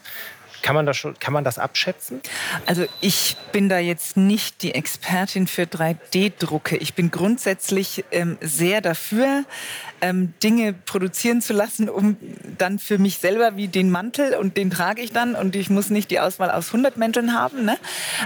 [0.61, 2.21] Kann man, das schon, kann man das abschätzen?
[2.65, 6.77] Also ich bin da jetzt nicht die Expertin für 3D-Drucke.
[6.77, 9.45] Ich bin grundsätzlich ähm, sehr dafür,
[10.01, 12.17] ähm, Dinge produzieren zu lassen, um
[12.57, 15.89] dann für mich selber wie den Mantel und den trage ich dann und ich muss
[15.89, 17.65] nicht die Auswahl aus 100 Menschen haben.
[17.65, 17.77] Ne?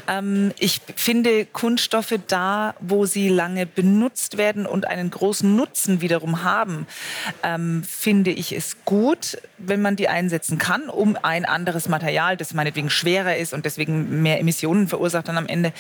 [0.08, 6.44] Ähm, ich finde Kunststoffe da, wo sie lange benutzt werden und einen großen Nutzen wiederum
[6.44, 6.88] haben,
[7.44, 12.54] ähm, finde ich es gut, wenn man die einsetzen kann, um ein anderes Material, das
[12.54, 15.74] meinetwegen schwerer ist und deswegen mehr Emissionen verursacht dann am Ende,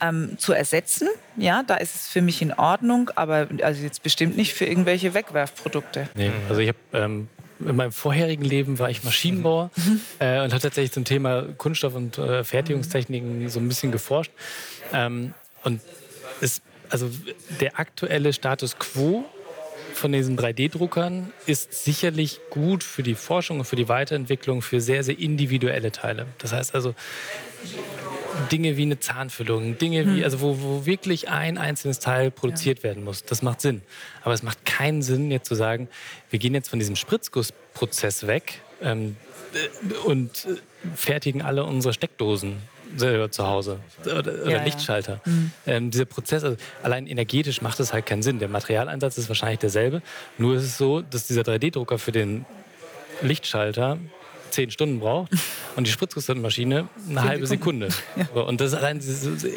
[0.00, 1.08] ähm, zu ersetzen.
[1.36, 5.14] Ja, da ist es für mich in Ordnung, aber also jetzt bestimmt nicht für irgendwelche
[5.14, 6.08] Wegwerfprodukte.
[6.14, 7.28] Nee, also ich habe ähm,
[7.60, 10.00] in meinem vorherigen Leben war ich Maschinenbauer mhm.
[10.18, 14.32] äh, und habe tatsächlich zum Thema Kunststoff und äh, Fertigungstechniken so ein bisschen geforscht.
[14.92, 15.34] Ähm,
[15.64, 15.80] und
[16.40, 17.10] es, also
[17.60, 19.24] der aktuelle Status quo
[19.98, 25.04] von diesen 3D-Druckern ist sicherlich gut für die Forschung und für die Weiterentwicklung für sehr,
[25.04, 26.26] sehr individuelle Teile.
[26.38, 26.94] Das heißt also,
[28.52, 30.24] Dinge wie eine Zahnfüllung, Dinge wie, hm.
[30.24, 32.84] also wo, wo wirklich ein einzelnes Teil produziert ja.
[32.84, 33.24] werden muss.
[33.24, 33.82] Das macht Sinn.
[34.22, 35.88] Aber es macht keinen Sinn, jetzt zu sagen,
[36.30, 39.16] wir gehen jetzt von diesem Spritzgussprozess weg ähm,
[39.54, 40.56] äh, und äh,
[40.94, 42.56] fertigen alle unsere Steckdosen
[42.96, 45.20] selber zu Hause oder, oder ja, Lichtschalter.
[45.24, 45.32] Ja.
[45.32, 45.52] Mhm.
[45.66, 48.38] Ähm, dieser Prozess, also allein energetisch macht es halt keinen Sinn.
[48.38, 50.02] Der Materialeinsatz ist wahrscheinlich derselbe.
[50.38, 52.46] Nur ist es so, dass dieser 3D-Drucker für den
[53.22, 53.98] Lichtschalter
[54.50, 55.32] zehn Stunden braucht
[55.76, 57.88] und die Spritzgussmaschine eine halbe Sekunde.
[58.34, 58.42] Ja.
[58.42, 59.00] Und das allein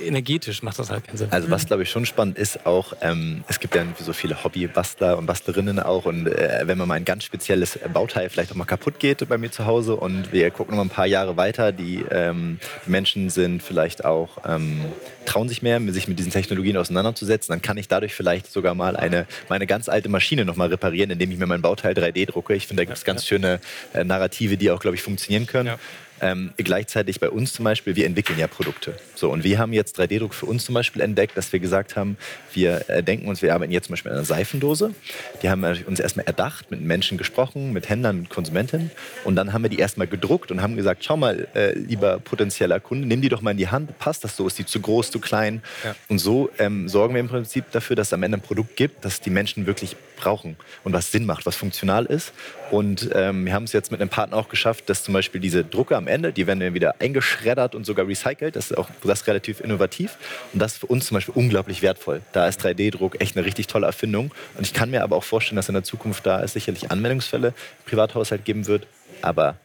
[0.06, 1.28] energetisch macht das halt keinen Sinn.
[1.32, 5.18] Also was glaube ich schon spannend ist auch, ähm, es gibt ja so viele Hobbybastler
[5.18, 8.66] und Bastlerinnen auch und äh, wenn man mal ein ganz spezielles Bauteil vielleicht auch mal
[8.66, 11.72] kaputt geht bei mir zu Hause und wir gucken noch mal ein paar Jahre weiter,
[11.72, 14.82] die, ähm, die Menschen sind vielleicht auch, ähm,
[15.26, 18.96] trauen sich mehr, sich mit diesen Technologien auseinanderzusetzen, dann kann ich dadurch vielleicht sogar mal
[18.96, 22.56] eine, meine ganz alte Maschine noch mal reparieren, indem ich mir mein Bauteil 3D drucke.
[22.56, 23.60] Ich finde, da gibt es ganz schöne
[23.94, 25.68] äh, Narrative, die auch glaube ich, funktionieren können.
[25.68, 25.80] Ja.
[26.22, 28.96] Ähm, gleichzeitig bei uns zum Beispiel, wir entwickeln ja Produkte.
[29.16, 32.18] So, und wir haben jetzt 3D-Druck für uns zum Beispiel entdeckt, dass wir gesagt haben,
[32.54, 34.94] wir äh, denken uns, wir arbeiten jetzt zum Beispiel an einer Seifendose.
[35.42, 38.92] Die haben uns erstmal erdacht, mit Menschen gesprochen, mit Händlern, mit Konsumenten.
[39.24, 42.80] Und dann haben wir die erstmal gedruckt und haben gesagt, schau mal, äh, lieber potenzieller
[42.80, 43.98] Kunde, nimm die doch mal in die Hand.
[43.98, 44.46] Passt das so?
[44.46, 45.64] Ist die zu groß, zu klein?
[45.84, 45.96] Ja.
[46.08, 49.04] Und so ähm, sorgen wir im Prinzip dafür, dass es am Ende ein Produkt gibt,
[49.06, 52.32] das die Menschen wirklich brauchen und was Sinn macht, was funktional ist.
[52.70, 55.66] Und ähm, wir haben es jetzt mit einem Partner auch geschafft, dass zum Beispiel diese
[55.66, 58.56] Drucke am Ende, die werden dann wieder eingeschreddert und sogar recycelt.
[58.56, 60.18] Das ist auch das ist relativ innovativ.
[60.54, 62.22] Und das ist für uns zum Beispiel unglaublich wertvoll.
[62.34, 64.32] Da ist 3D-Druck echt eine richtig tolle Erfindung.
[64.58, 67.50] Und ich kann mir aber auch vorstellen, dass in der Zukunft da es sicherlich Anwendungsfälle
[67.50, 68.88] im Privathaushalt geben wird.
[69.22, 69.56] Aber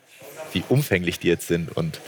[0.52, 2.00] wie umfänglich die jetzt sind und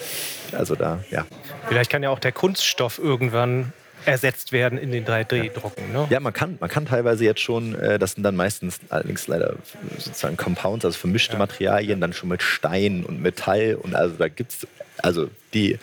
[0.52, 1.26] also da, ja.
[1.68, 3.72] Vielleicht kann ja auch der Kunststoff irgendwann
[4.04, 5.92] ersetzt werden in den 3D-Drucken.
[5.92, 6.06] Ne?
[6.10, 9.56] Ja, man kann, man kann teilweise jetzt schon, äh, das sind dann meistens allerdings leider
[9.98, 11.38] sozusagen Compounds, also vermischte ja.
[11.38, 14.66] Materialien, dann schon mit Stein und Metall und also da gibt es,
[14.98, 15.78] also die,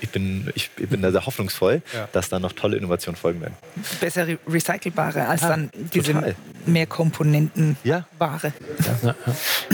[0.00, 2.08] ich bin, ich, ich bin da sehr hoffnungsvoll, ja.
[2.12, 3.54] dass da noch tolle Innovationen folgen werden.
[4.00, 6.34] Besser recycelbare als ja, dann diese total.
[6.66, 8.06] mehr Komponenten Ja.
[8.18, 8.52] Ware.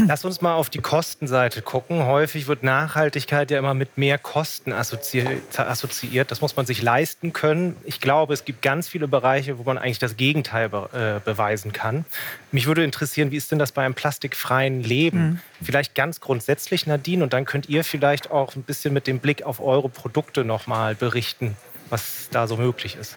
[0.06, 2.04] Lass uns mal auf die Kostenseite gucken.
[2.04, 5.24] Häufig wird Nachhaltigkeit ja immer mit mehr Kosten assozi
[5.56, 6.30] assoziiert.
[6.30, 7.76] Das muss man sich leisten können.
[7.84, 11.72] Ich glaube, es gibt ganz viele Bereiche, wo man eigentlich das Gegenteil be äh, beweisen
[11.72, 12.04] kann.
[12.52, 15.40] Mich würde interessieren, wie ist denn das bei einem plastikfreien Leben?
[15.62, 19.42] Vielleicht ganz grundsätzlich, Nadine, und dann könnt ihr vielleicht auch ein bisschen mit dem Blick
[19.42, 21.56] auf eure Produkte nochmal berichten,
[21.92, 23.16] was da so möglich ist.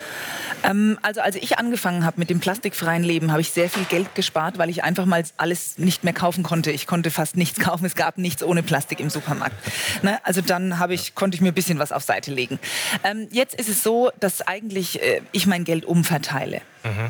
[0.64, 4.14] Ähm, also als ich angefangen habe mit dem plastikfreien Leben, habe ich sehr viel Geld
[4.16, 6.72] gespart, weil ich einfach mal alles nicht mehr kaufen konnte.
[6.72, 7.86] Ich konnte fast nichts kaufen.
[7.86, 9.56] Es gab nichts ohne Plastik im Supermarkt.
[10.04, 10.20] Ne?
[10.24, 12.60] Also dann habe ich, konnte ich mir ein bisschen was auf Seite legen.
[13.04, 16.62] Ähm, jetzt ist es so, dass eigentlich äh, ich mein Geld umverteile.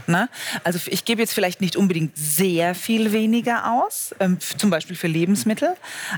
[0.08, 0.30] Ne?
[0.64, 5.08] Also ich gebe jetzt vielleicht nicht unbedingt sehr viel weniger aus, ähm, zum Beispiel für
[5.08, 5.76] Lebensmittel,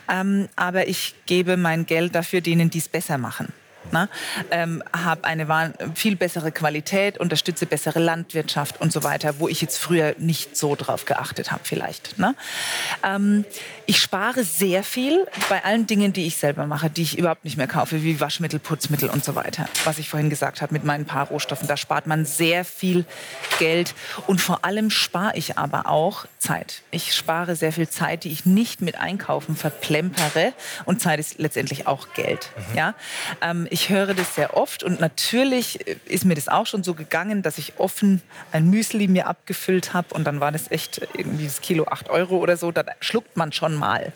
[0.08, 3.52] ähm, aber ich gebe mein Geld dafür denen, die es besser machen.
[3.92, 4.10] Ne?
[4.52, 9.78] Ähm, habe eine viel bessere Qualität, unterstütze bessere Landwirtschaft und so weiter, wo ich jetzt
[9.78, 12.18] früher nicht so drauf geachtet habe vielleicht.
[12.20, 12.36] Ne?
[13.04, 13.46] Ähm,
[13.86, 17.58] ich spare sehr viel bei allen Dingen, die ich selber mache, die ich überhaupt nicht
[17.58, 19.68] mehr kaufe, wie Waschmittel, Putzmittel und so weiter.
[19.86, 23.06] Was ich vorhin gesagt habe mit meinen paar Rohstoffen, da spart man sehr viel
[23.60, 23.96] Geld
[24.28, 26.82] und vor allem spare ich aber auch Zeit.
[26.92, 30.54] Ich spare sehr viel Zeit, die ich nicht mit Einkaufen verplempere
[30.86, 32.52] und Zeit ist letztendlich auch Geld.
[32.76, 32.94] Ja?
[33.42, 37.44] Ähm, ich höre das sehr oft und natürlich ist mir das auch schon so gegangen,
[37.44, 41.62] dass ich offen ein Müsli mir abgefüllt habe und dann war das echt irgendwie das
[41.62, 44.14] Kilo 8 Euro oder so, dann schluckt man schon mal.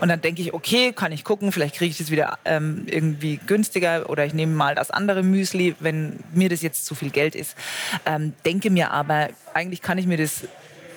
[0.00, 3.36] Und dann denke ich, okay, kann ich gucken, vielleicht kriege ich das wieder ähm, irgendwie
[3.36, 7.36] günstiger oder ich nehme mal das andere Müsli, wenn mir das jetzt zu viel Geld
[7.36, 7.54] ist.
[8.06, 10.42] Ähm, denke mir aber, eigentlich kann ich mir das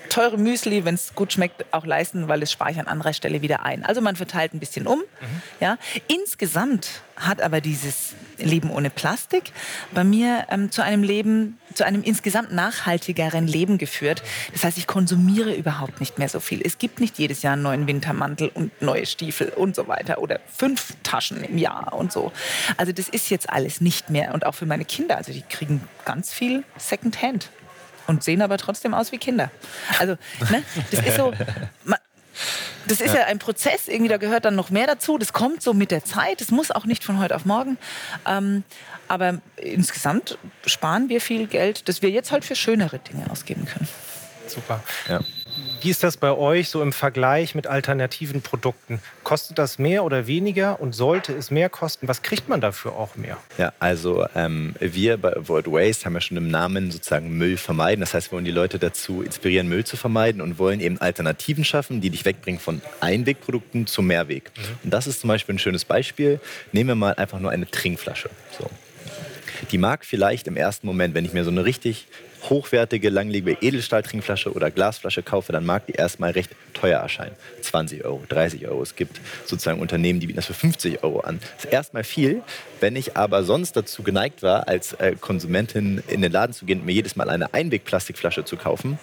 [0.10, 3.42] teure Müsli, wenn es gut schmeckt, auch leisten, weil es spare ich an anderer Stelle
[3.42, 3.86] wieder ein.
[3.86, 5.04] Also man verteilt ein bisschen um.
[5.60, 5.78] Ja.
[6.08, 9.52] Insgesamt hat aber dieses Leben ohne Plastik
[9.94, 14.22] bei mir ähm, zu einem Leben, zu einem insgesamt nachhaltigeren Leben geführt.
[14.54, 16.62] Das heißt, ich konsumiere überhaupt nicht mehr so viel.
[16.64, 20.40] Es gibt nicht jedes Jahr einen neuen Wintermantel und neue Stiefel und so weiter oder
[20.46, 22.32] fünf Taschen im Jahr und so.
[22.78, 25.18] Also das ist jetzt alles nicht mehr und auch für meine Kinder.
[25.18, 27.50] Also die kriegen ganz viel Secondhand
[28.08, 29.52] und sehen aber trotzdem aus wie Kinder.
[30.00, 30.18] Also,
[30.50, 31.34] ne, das ist so.
[31.84, 32.00] ma-
[32.88, 33.26] Das ist ja.
[33.26, 35.18] ein Prozess, irgendwie da gehört dann noch mehr dazu.
[35.18, 36.40] Das kommt so mit der Zeit.
[36.40, 37.78] Das muss auch nicht von heute auf morgen.
[38.26, 38.64] Ähm,
[39.10, 43.88] aber insgesamt sparen wir viel Geld, das wir jetzt halt für schönere Dinge ausgeben können.
[44.48, 44.82] Super.
[45.10, 45.20] Ja.
[45.82, 49.00] Wie ist das bei euch so im Vergleich mit alternativen Produkten?
[49.24, 52.08] Kostet das mehr oder weniger und sollte es mehr kosten?
[52.08, 53.38] Was kriegt man dafür auch mehr?
[53.58, 58.02] Ja, also ähm, wir bei Avoid Waste haben ja schon im Namen sozusagen Müll vermeiden.
[58.02, 61.64] Das heißt, wir wollen die Leute dazu inspirieren, Müll zu vermeiden und wollen eben Alternativen
[61.64, 64.52] schaffen, die dich wegbringen von Einwegprodukten zu Mehrweg.
[64.84, 66.40] Und das ist zum Beispiel ein schönes Beispiel.
[66.72, 68.30] Nehmen wir mal einfach nur eine Trinkflasche.
[68.58, 68.70] So.
[69.72, 72.08] Die mag vielleicht im ersten Moment, wenn ich mir so eine richtig
[72.50, 77.36] hochwertige, langlebige Edelstahl-Trinkflasche oder Glasflasche kaufe, dann mag die erstmal recht teuer erscheinen.
[77.62, 78.82] 20 Euro, 30 Euro.
[78.82, 81.40] Es gibt sozusagen Unternehmen, die bieten das für 50 Euro an.
[81.56, 82.42] Das ist erstmal viel.
[82.80, 86.80] Wenn ich aber sonst dazu geneigt war, als äh, Konsumentin in den Laden zu gehen
[86.80, 89.00] und mir jedes Mal eine Einwegplastikflasche zu kaufen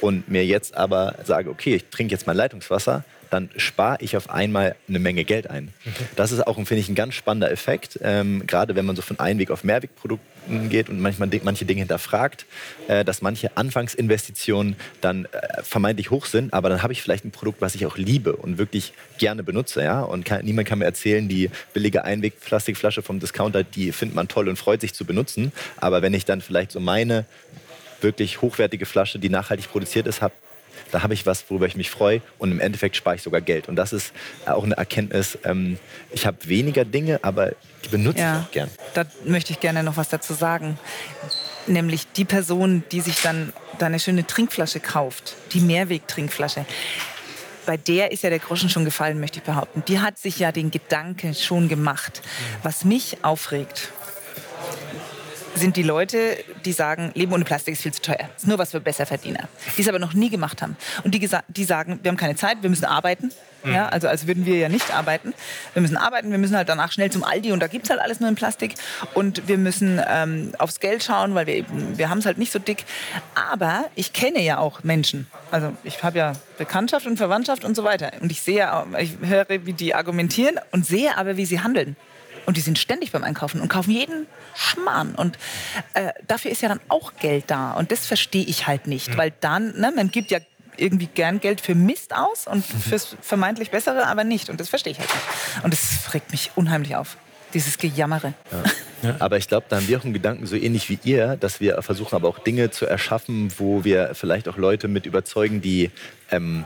[0.00, 4.30] und mir jetzt aber sage, okay, ich trinke jetzt mein Leitungswasser, dann spare ich auf
[4.30, 5.72] einmal eine Menge Geld ein.
[6.16, 9.18] Das ist auch, finde ich, ein ganz spannender Effekt, ähm, gerade wenn man so von
[9.18, 12.46] Einweg auf Mehrwegprodukten geht und manchmal manche Dinge hinterfragt,
[12.88, 17.30] äh, dass manche Anfangsinvestitionen dann äh, vermeintlich hoch sind, aber dann habe ich vielleicht ein
[17.30, 19.82] Produkt, was ich auch liebe und wirklich gerne benutze.
[19.82, 20.02] Ja?
[20.02, 24.48] Und kann, niemand kann mir erzählen, die billige Einwegplastikflasche vom Discounter, die findet man toll
[24.48, 25.52] und freut sich zu benutzen.
[25.78, 27.26] Aber wenn ich dann vielleicht so meine
[28.00, 30.34] wirklich hochwertige Flasche, die nachhaltig produziert ist, habe,
[30.90, 33.68] da habe ich was, worüber ich mich freue und im Endeffekt spare ich sogar Geld.
[33.68, 34.12] Und das ist
[34.46, 35.38] auch eine Erkenntnis.
[35.44, 35.78] Ähm,
[36.10, 37.52] ich habe weniger Dinge, aber
[37.84, 38.70] die benutze ich auch gern.
[38.94, 40.78] Da möchte ich gerne noch was dazu sagen.
[41.66, 46.64] Nämlich die Person, die sich dann da eine schöne Trinkflasche kauft, die Mehrweg-Trinkflasche.
[47.66, 49.82] Bei der ist ja der Groschen schon gefallen, möchte ich behaupten.
[49.88, 52.22] Die hat sich ja den Gedanken schon gemacht.
[52.62, 53.90] Was mich aufregt,
[55.56, 58.28] sind die Leute, die sagen, Leben ohne Plastik ist viel zu teuer.
[58.36, 59.48] Ist nur was für Besserverdiener.
[59.76, 60.76] Die es aber noch nie gemacht haben.
[61.04, 63.30] Und die, die sagen, wir haben keine Zeit, wir müssen arbeiten.
[63.64, 65.34] Ja, also als würden wir ja nicht arbeiten.
[65.72, 68.00] Wir müssen arbeiten, wir müssen halt danach schnell zum Aldi und da gibt es halt
[68.00, 68.74] alles nur in Plastik.
[69.12, 72.52] Und wir müssen ähm, aufs Geld schauen, weil wir eben, wir haben es halt nicht
[72.52, 72.84] so dick.
[73.34, 75.26] Aber ich kenne ja auch Menschen.
[75.50, 78.12] Also ich habe ja Bekanntschaft und Verwandtschaft und so weiter.
[78.20, 81.96] Und ich sehe, auch- ich höre, wie die argumentieren und sehe aber, wie sie handeln.
[82.46, 85.14] Und die sind ständig beim Einkaufen und kaufen jeden Schmarrn.
[85.14, 85.36] Und
[85.94, 87.72] äh, dafür ist ja dann auch Geld da.
[87.72, 89.16] Und das verstehe ich halt nicht.
[89.16, 90.38] Weil dann, ne, man gibt ja
[90.76, 94.48] irgendwie gern Geld für Mist aus und fürs vermeintlich Bessere aber nicht.
[94.48, 95.64] Und das verstehe ich halt nicht.
[95.64, 97.16] Und das regt mich unheimlich auf.
[97.54, 98.34] Dieses Gejammere.
[99.02, 99.14] Ja.
[99.18, 101.80] Aber ich glaube, da haben wir auch einen Gedanken, so ähnlich wie ihr, dass wir
[101.82, 105.90] versuchen aber auch Dinge zu erschaffen, wo wir vielleicht auch Leute mit überzeugen, die
[106.30, 106.64] ähm,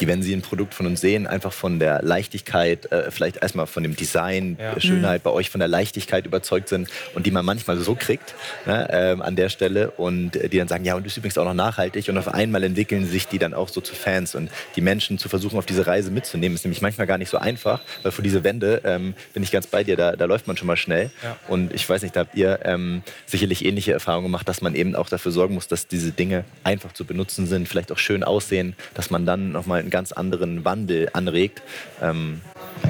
[0.00, 3.66] die, wenn sie ein Produkt von uns sehen, einfach von der Leichtigkeit, äh, vielleicht erstmal
[3.66, 4.74] von dem Design, ja.
[4.74, 5.24] der Schönheit mhm.
[5.24, 8.34] bei euch, von der Leichtigkeit überzeugt sind und die man manchmal so kriegt
[8.66, 11.44] ne, äh, an der Stelle und die dann sagen, ja, und das ist übrigens auch
[11.44, 14.80] noch nachhaltig und auf einmal entwickeln sich die dann auch so zu Fans und die
[14.80, 18.12] Menschen zu versuchen, auf diese Reise mitzunehmen, ist nämlich manchmal gar nicht so einfach, weil
[18.12, 20.76] vor diese Wände ähm, bin ich ganz bei dir, da, da läuft man schon mal
[20.76, 21.36] schnell ja.
[21.48, 24.94] und ich weiß nicht, da habt ihr ähm, sicherlich ähnliche Erfahrungen gemacht, dass man eben
[24.94, 28.74] auch dafür sorgen muss, dass diese Dinge einfach zu benutzen sind, vielleicht auch schön aussehen,
[28.94, 31.62] dass man dann nochmal einen ganz anderen Wandel anregt.
[32.02, 32.40] Ähm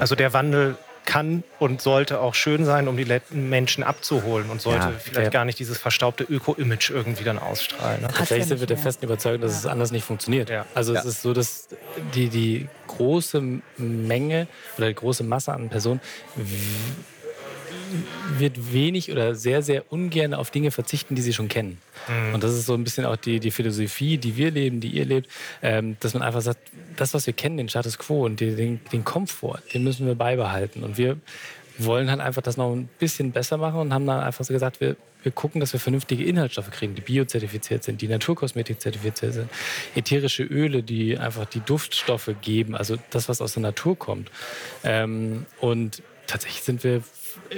[0.01, 4.87] also der Wandel kann und sollte auch schön sein, um die Menschen abzuholen und sollte
[4.87, 5.31] ja, vielleicht ja.
[5.31, 8.03] gar nicht dieses verstaubte Öko-Image irgendwie dann ausstrahlen.
[8.03, 8.09] Ne?
[8.09, 9.59] Tatsächlich sind wir der festen Überzeugung, dass ja.
[9.59, 10.51] es anders nicht funktioniert.
[10.75, 11.69] Also es ist so, dass
[12.15, 13.41] die, die große
[13.77, 16.01] Menge oder die große Masse an Personen
[18.39, 21.79] wird wenig oder sehr, sehr ungern auf Dinge verzichten, die sie schon kennen.
[22.09, 22.35] Mhm.
[22.35, 25.05] Und das ist so ein bisschen auch die, die Philosophie, die wir leben, die ihr
[25.05, 25.31] lebt,
[25.63, 26.61] ähm, dass man einfach sagt,
[26.97, 30.83] das, was wir kennen, den Status quo und den, den Komfort, den müssen wir beibehalten.
[30.83, 31.19] Und wir
[31.79, 34.81] wollen halt einfach das noch ein bisschen besser machen und haben dann einfach so gesagt,
[34.81, 39.51] wir, wir gucken, dass wir vernünftige Inhaltsstoffe kriegen, die biozertifiziert sind, die Naturkosmetik zertifiziert sind,
[39.95, 44.31] ätherische Öle, die einfach die Duftstoffe geben, also das, was aus der Natur kommt.
[44.85, 47.03] Ähm, und tatsächlich sind wir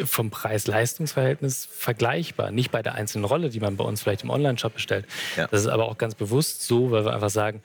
[0.04, 2.50] vom Preis-Leistungs-Verhältnis vergleichbar.
[2.50, 5.06] Nicht bei der einzelnen Rolle, die man bei uns vielleicht im Online-Shop bestellt.
[5.36, 5.46] Ja.
[5.46, 7.62] Das ist aber auch ganz bewusst so, weil wir einfach sagen,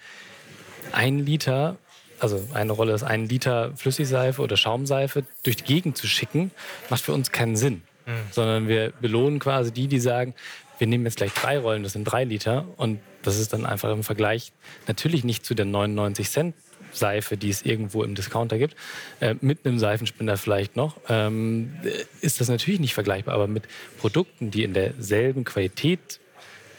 [0.91, 1.77] ein Liter,
[2.19, 6.51] also eine Rolle ist ein Liter Flüssigseife oder Schaumseife durch die Gegend zu schicken,
[6.89, 7.81] macht für uns keinen Sinn.
[8.05, 8.11] Mhm.
[8.31, 10.35] Sondern wir belohnen quasi die, die sagen,
[10.77, 12.65] wir nehmen jetzt gleich drei Rollen, das sind drei Liter.
[12.77, 14.51] Und das ist dann einfach im Vergleich
[14.87, 16.55] natürlich nicht zu den 99 Cent
[16.93, 18.75] Seife, die es irgendwo im Discounter gibt,
[19.19, 21.73] äh, mit einem Seifenspender vielleicht noch, ähm,
[22.21, 23.35] ist das natürlich nicht vergleichbar.
[23.35, 23.63] Aber mit
[23.99, 26.19] Produkten, die in derselben Qualität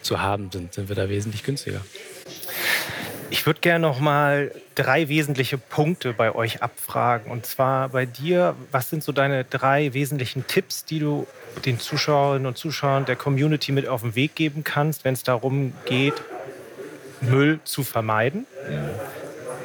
[0.03, 1.81] zu haben sind, sind wir da wesentlich günstiger.
[3.31, 7.33] Ich würde gerne noch mal drei wesentliche Punkte bei euch abfragen.
[7.33, 11.27] Und zwar bei dir, was sind so deine drei wesentlichen Tipps, die du
[11.65, 15.73] den Zuschauerinnen und Zuschauern der Community mit auf den Weg geben kannst, wenn es darum
[15.87, 16.15] geht,
[17.23, 18.47] Müll zu vermeiden?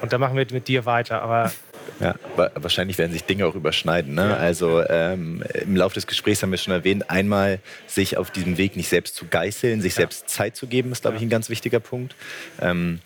[0.01, 1.21] Und da machen wir mit dir weiter.
[1.21, 1.51] Aber
[1.99, 2.15] ja,
[2.55, 4.13] wahrscheinlich werden sich Dinge auch überschneiden.
[4.15, 4.29] Ne?
[4.29, 4.37] Ja.
[4.37, 8.75] Also ähm, im Laufe des Gesprächs haben wir schon erwähnt, einmal sich auf diesem Weg
[8.75, 9.97] nicht selbst zu geißeln, sich ja.
[9.97, 12.15] selbst Zeit zu geben, ist, glaube ich, ein ganz wichtiger Punkt.
[12.61, 12.99] Ähm,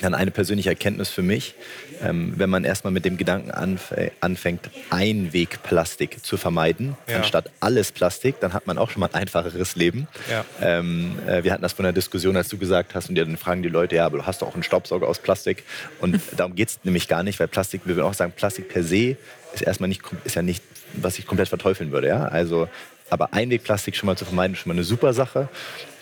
[0.00, 1.54] dann eine persönliche Erkenntnis für mich,
[2.02, 7.16] ähm, wenn man erstmal mit dem Gedanken anf anfängt, Einwegplastik zu vermeiden, ja.
[7.16, 10.08] anstatt alles Plastik, dann hat man auch schon mal ein einfacheres Leben.
[10.30, 10.44] Ja.
[10.60, 13.62] Ähm, äh, wir hatten das von der Diskussion, als du gesagt hast, und dann fragen
[13.62, 15.64] die Leute, ja, aber du hast doch auch einen Staubsauger aus Plastik.
[16.00, 18.82] Und darum geht es nämlich gar nicht, weil Plastik, wir würden auch sagen, Plastik per
[18.82, 19.16] se
[19.52, 20.62] ist erstmal nicht, ist ja nicht,
[20.94, 22.08] was ich komplett verteufeln würde.
[22.08, 22.24] Ja?
[22.24, 22.68] Also,
[23.10, 25.48] aber Einwegplastik schon mal zu vermeiden, ist schon mal eine super Sache.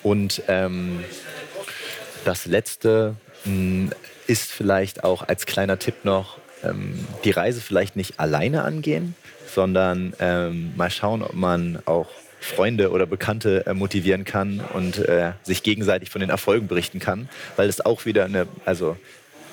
[0.02, 1.00] Und ähm,
[2.24, 3.14] das letzte,
[4.26, 9.14] ist vielleicht auch als kleiner Tipp noch, ähm, die Reise vielleicht nicht alleine angehen,
[9.46, 12.08] sondern ähm, mal schauen, ob man auch
[12.40, 17.28] Freunde oder Bekannte äh, motivieren kann und äh, sich gegenseitig von den Erfolgen berichten kann,
[17.56, 18.96] weil es auch wieder eine, also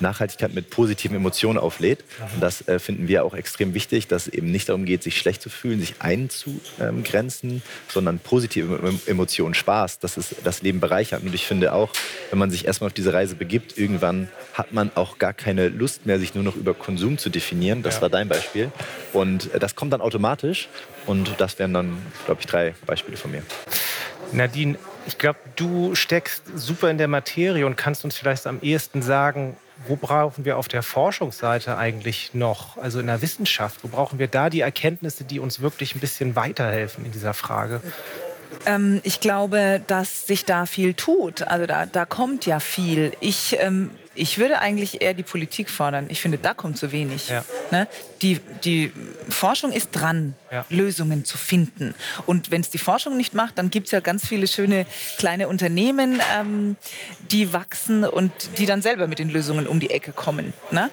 [0.00, 2.04] Nachhaltigkeit mit positiven Emotionen auflädt.
[2.34, 5.18] Und das äh, finden wir auch extrem wichtig, dass es eben nicht darum geht, sich
[5.18, 11.22] schlecht zu fühlen, sich einzugrenzen, sondern positive Emotionen, Spaß, dass es das Leben bereichert.
[11.22, 11.90] Und ich finde auch,
[12.30, 16.06] wenn man sich erstmal auf diese Reise begibt, irgendwann hat man auch gar keine Lust
[16.06, 17.82] mehr, sich nur noch über Konsum zu definieren.
[17.82, 18.02] Das ja.
[18.02, 18.70] war dein Beispiel.
[19.12, 20.68] Und äh, das kommt dann automatisch.
[21.06, 23.42] Und das wären dann, glaube ich, drei Beispiele von mir.
[24.32, 24.76] Nadine,
[25.06, 29.56] ich glaube, du steckst super in der Materie und kannst uns vielleicht am ehesten sagen,
[29.86, 34.28] wo brauchen wir auf der Forschungsseite eigentlich noch, also in der Wissenschaft, wo brauchen wir
[34.28, 37.80] da die Erkenntnisse, die uns wirklich ein bisschen weiterhelfen in dieser Frage?
[38.64, 41.42] Ähm, ich glaube, dass sich da viel tut.
[41.42, 43.12] Also da, da kommt ja viel.
[43.20, 46.06] Ich ähm, ich würde eigentlich eher die Politik fordern.
[46.08, 47.28] Ich finde, da kommt zu wenig.
[47.28, 47.44] Ja.
[47.70, 47.86] Ne?
[48.22, 48.92] Die, die
[49.28, 50.64] Forschung ist dran, ja.
[50.70, 51.94] Lösungen zu finden.
[52.24, 54.86] Und wenn es die Forschung nicht macht, dann gibt es ja ganz viele schöne
[55.18, 56.76] kleine Unternehmen, ähm,
[57.30, 60.54] die wachsen und die dann selber mit den Lösungen um die Ecke kommen.
[60.70, 60.90] Ne?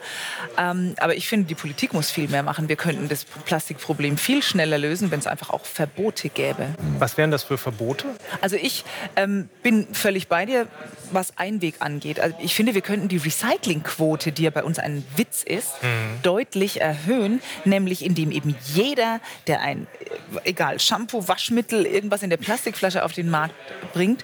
[0.57, 2.67] Ähm, aber ich finde, die Politik muss viel mehr machen.
[2.67, 6.67] Wir könnten das Plastikproblem viel schneller lösen, wenn es einfach auch Verbote gäbe.
[6.99, 8.07] Was wären das für Verbote?
[8.41, 8.83] Also ich
[9.15, 10.67] ähm, bin völlig bei dir,
[11.11, 12.19] was Einweg angeht.
[12.19, 16.21] Also ich finde, wir könnten die Recyclingquote, die ja bei uns ein Witz ist, mhm.
[16.23, 22.37] deutlich erhöhen, nämlich indem eben jeder, der ein, äh, egal, Shampoo, Waschmittel, irgendwas in der
[22.37, 23.55] Plastikflasche auf den Markt
[23.93, 24.23] bringt,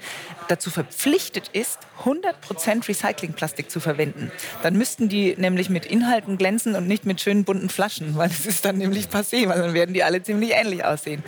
[0.50, 4.32] dazu verpflichtet ist, 100% Recyclingplastik zu verwenden.
[4.64, 8.46] Dann müssten die nämlich mit Inhalten glänzen und nicht mit schönen bunten Flaschen, weil es
[8.46, 11.24] ist dann nämlich passé, weil dann werden die alle ziemlich ähnlich aussehen.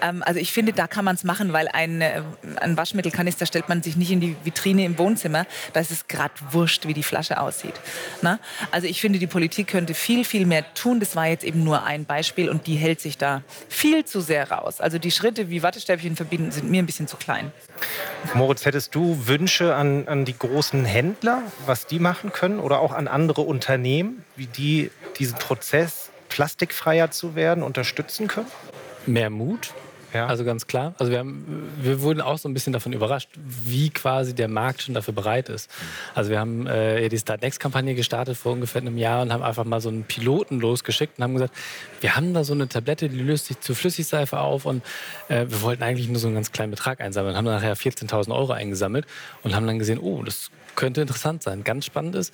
[0.00, 2.22] Ähm, also ich finde, da kann man es machen, weil ein, äh,
[2.60, 5.46] ein Waschmittelkanister stellt man sich nicht in die Vitrine im Wohnzimmer.
[5.72, 7.74] Da ist es gerade wurscht, wie die Flasche aussieht.
[8.22, 8.38] Na?
[8.70, 11.00] Also ich finde, die Politik könnte viel, viel mehr tun.
[11.00, 14.50] Das war jetzt eben nur ein Beispiel und die hält sich da viel zu sehr
[14.50, 14.80] raus.
[14.80, 17.52] Also die Schritte wie Wattestäbchen verbinden sind mir ein bisschen zu klein.
[18.34, 22.92] Moritz, hättest du Wünsche an, an die großen Händler, was die machen können oder auch
[22.92, 28.50] an andere Unternehmen, wie die diesen Prozess plastikfreier zu werden unterstützen können?
[29.06, 29.74] Mehr Mut,
[30.12, 30.26] ja.
[30.26, 30.94] Also ganz klar.
[30.98, 34.82] Also wir, haben, wir wurden auch so ein bisschen davon überrascht, wie quasi der Markt
[34.82, 35.70] schon dafür bereit ist.
[36.14, 39.42] Also wir haben äh, die Start Next Kampagne gestartet vor ungefähr einem Jahr und haben
[39.42, 41.54] einfach mal so einen Piloten losgeschickt und haben gesagt,
[42.00, 44.82] wir haben da so eine Tablette, die löst sich zu Flüssigseife auf und
[45.28, 47.36] äh, wir wollten eigentlich nur so einen ganz kleinen Betrag einsammeln.
[47.36, 49.06] Haben nachher 14.000 Euro eingesammelt
[49.42, 51.64] und haben dann gesehen, oh, das könnte interessant sein.
[51.64, 52.32] Ganz spannend ist,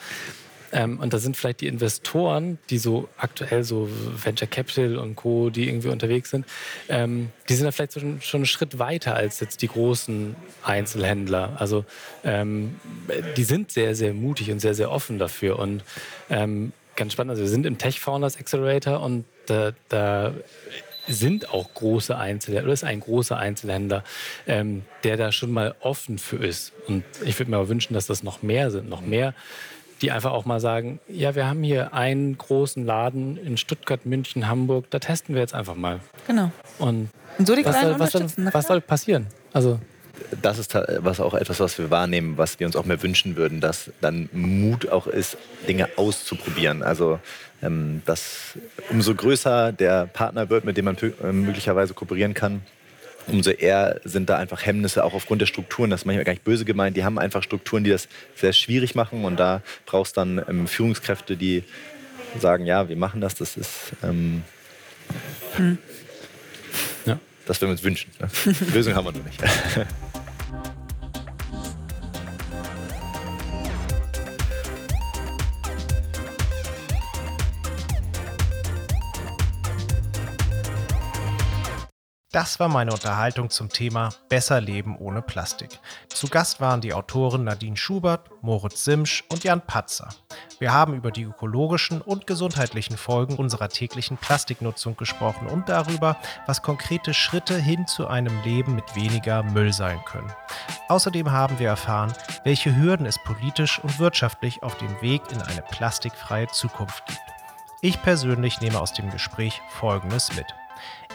[0.73, 3.89] ähm, und da sind vielleicht die Investoren, die so aktuell so
[4.23, 6.47] Venture Capital und Co., die irgendwie unterwegs sind,
[6.89, 11.57] ähm, die sind da vielleicht schon, schon einen Schritt weiter als jetzt die großen Einzelhändler.
[11.59, 11.85] Also
[12.25, 12.77] ähm,
[13.37, 15.59] die sind sehr, sehr mutig und sehr, sehr offen dafür.
[15.59, 15.83] Und
[16.29, 20.35] ähm, ganz spannend, also wir sind im Tech Founders Accelerator und da, da
[21.07, 24.05] sind auch große Einzelhändler oder ist ein großer Einzelhändler,
[24.47, 26.73] ähm, der da schon mal offen für ist.
[26.87, 29.35] Und ich würde mir aber wünschen, dass das noch mehr sind, noch mehr
[30.03, 34.49] die einfach auch mal sagen, ja, wir haben hier einen großen Laden in Stuttgart, München,
[34.49, 36.01] Hamburg, da testen wir jetzt einfach mal.
[36.27, 36.51] Genau.
[36.79, 39.27] Und, Und so die was, soll, was, soll, was soll passieren?
[39.53, 39.79] Also
[40.43, 43.61] das ist was auch etwas, was wir wahrnehmen, was wir uns auch mehr wünschen würden,
[43.61, 45.37] dass dann Mut auch ist,
[45.67, 46.83] Dinge auszuprobieren.
[46.83, 47.19] Also
[47.63, 48.59] ähm, dass
[48.91, 52.63] umso größer der Partner wird, mit dem man äh, möglicherweise kooperieren kann,
[53.29, 55.91] umso eher sind da einfach Hemmnisse, auch aufgrund der Strukturen.
[55.91, 56.97] Das ist manchmal gar nicht böse gemeint.
[56.97, 59.25] Die haben einfach Strukturen, die das sehr schwierig machen.
[59.25, 61.65] Und da brauchst du dann ähm, Führungskräfte, die
[62.39, 63.35] sagen, ja, wir machen das.
[63.35, 63.93] Das ist...
[64.03, 64.43] Ähm,
[65.57, 65.79] hm.
[67.07, 67.19] ja.
[67.47, 68.11] Das würden wir uns wünschen.
[68.21, 68.29] Ne?
[68.75, 69.43] Lösung haben wir noch nicht.
[82.39, 85.81] Das war meine Unterhaltung zum Thema Besser Leben ohne Plastik.
[86.07, 90.11] Zu Gast waren die Autoren Nadine Schubert, Moritz Simsch und Jan Patzer.
[90.61, 96.17] Wir haben über die ökologischen und gesundheitlichen Folgen unserer täglichen Plastiknutzung gesprochen und darüber,
[96.47, 100.33] was konkrete Schritte hin zu einem Leben mit weniger Müll sein können.
[100.87, 102.13] Außerdem haben wir erfahren,
[102.45, 107.19] welche Hürden es politisch und wirtschaftlich auf dem Weg in eine plastikfreie Zukunft gibt.
[107.81, 110.47] Ich persönlich nehme aus dem Gespräch Folgendes mit.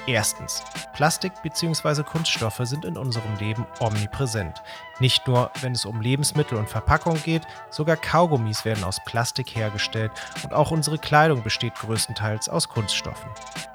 [0.06, 0.62] Erstens.
[0.92, 2.04] Plastik bzw.
[2.04, 4.62] Kunststoffe sind in unserem Leben omnipräsent.
[5.00, 10.12] Nicht nur, wenn es um Lebensmittel und Verpackung geht, sogar Kaugummis werden aus Plastik hergestellt
[10.44, 13.30] und auch unsere Kleidung besteht größtenteils aus Kunststoffen.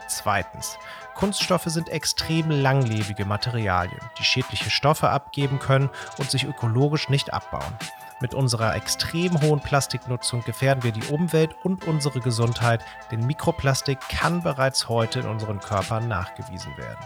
[0.06, 0.78] Zweitens.
[1.18, 7.76] Kunststoffe sind extrem langlebige Materialien, die schädliche Stoffe abgeben können und sich ökologisch nicht abbauen.
[8.20, 14.44] Mit unserer extrem hohen Plastiknutzung gefährden wir die Umwelt und unsere Gesundheit, denn Mikroplastik kann
[14.44, 17.04] bereits heute in unseren Körpern nachgewiesen werden.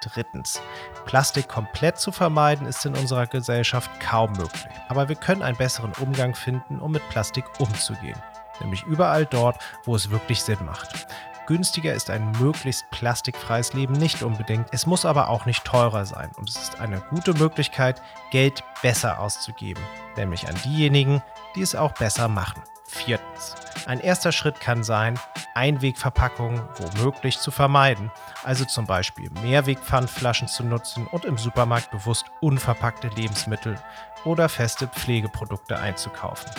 [0.00, 0.62] Drittens.
[1.04, 4.72] Plastik komplett zu vermeiden ist in unserer Gesellschaft kaum möglich.
[4.88, 8.20] Aber wir können einen besseren Umgang finden, um mit Plastik umzugehen.
[8.60, 11.06] Nämlich überall dort, wo es wirklich Sinn macht.
[11.46, 16.30] Günstiger ist ein möglichst plastikfreies Leben nicht unbedingt, es muss aber auch nicht teurer sein.
[16.36, 19.82] Und es ist eine gute Möglichkeit, Geld besser auszugeben,
[20.16, 21.22] nämlich an diejenigen,
[21.54, 22.62] die es auch besser machen.
[22.92, 23.54] Viertens.
[23.86, 25.18] Ein erster Schritt kann sein,
[25.54, 28.10] Einwegverpackungen womöglich zu vermeiden,
[28.44, 33.78] also zum Beispiel Mehrwegpfandflaschen zu nutzen und im Supermarkt bewusst unverpackte Lebensmittel
[34.24, 36.50] oder feste Pflegeprodukte einzukaufen.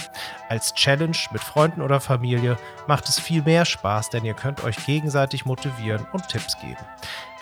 [0.50, 2.58] Als Challenge mit Freunden oder Familie
[2.88, 6.84] macht es viel mehr Spaß, denn ihr könnt euch gegenseitig motivieren und Tipps geben.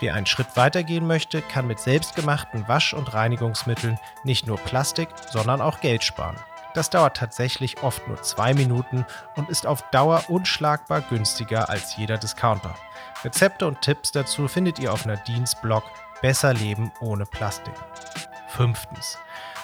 [0.00, 5.60] Wer einen Schritt weitergehen möchte, kann mit selbstgemachten Wasch- und Reinigungsmitteln nicht nur Plastik, sondern
[5.60, 6.36] auch Geld sparen.
[6.74, 9.04] Das dauert tatsächlich oft nur zwei Minuten
[9.36, 12.74] und ist auf Dauer unschlagbar günstiger als jeder Discounter.
[13.24, 15.84] Rezepte und Tipps dazu findet ihr auf Nadines Blog
[16.22, 17.74] Besser Leben ohne Plastik.
[18.48, 19.18] Fünftens.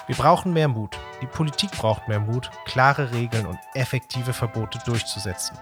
[0.07, 0.97] Wir brauchen mehr Mut.
[1.21, 5.57] Die Politik braucht mehr Mut, klare Regeln und effektive Verbote durchzusetzen.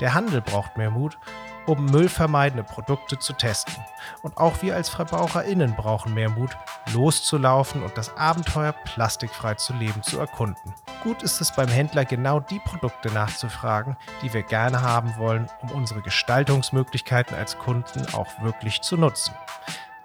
[0.00, 1.18] Der Handel braucht mehr Mut,
[1.66, 3.74] um müllvermeidende Produkte zu testen.
[4.22, 6.56] Und auch wir als VerbraucherInnen brauchen mehr Mut,
[6.92, 10.74] loszulaufen und das Abenteuer plastikfrei zu leben zu erkunden.
[11.02, 15.70] Gut ist es beim Händler genau die Produkte nachzufragen, die wir gerne haben wollen, um
[15.72, 19.34] unsere Gestaltungsmöglichkeiten als Kunden auch wirklich zu nutzen.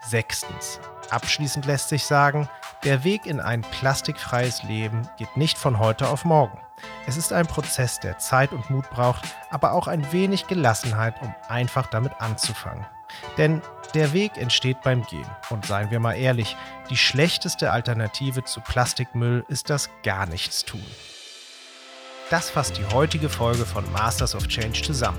[0.01, 0.80] Sechstens.
[1.10, 2.49] Abschließend lässt sich sagen,
[2.84, 6.59] Der Weg in ein plastikfreies Leben geht nicht von heute auf morgen.
[7.07, 11.34] Es ist ein Prozess, der Zeit und Mut braucht, aber auch ein wenig Gelassenheit, um
[11.49, 12.86] einfach damit anzufangen.
[13.38, 13.61] Denn
[13.95, 15.30] der Weg entsteht beim Gehen.
[15.49, 16.55] Und seien wir mal ehrlich,
[16.89, 20.86] die schlechteste Alternative zu Plastikmüll ist das gar nichts tun.
[22.30, 25.17] Das fasst die heutige Folge von Masters of Change zusammen.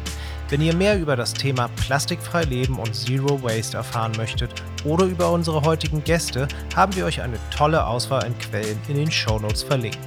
[0.50, 4.50] Wenn ihr mehr über das Thema plastikfrei leben und Zero Waste erfahren möchtet
[4.84, 6.46] oder über unsere heutigen Gäste,
[6.76, 9.98] haben wir euch eine tolle Auswahl an Quellen in den Shownotes verlinkt.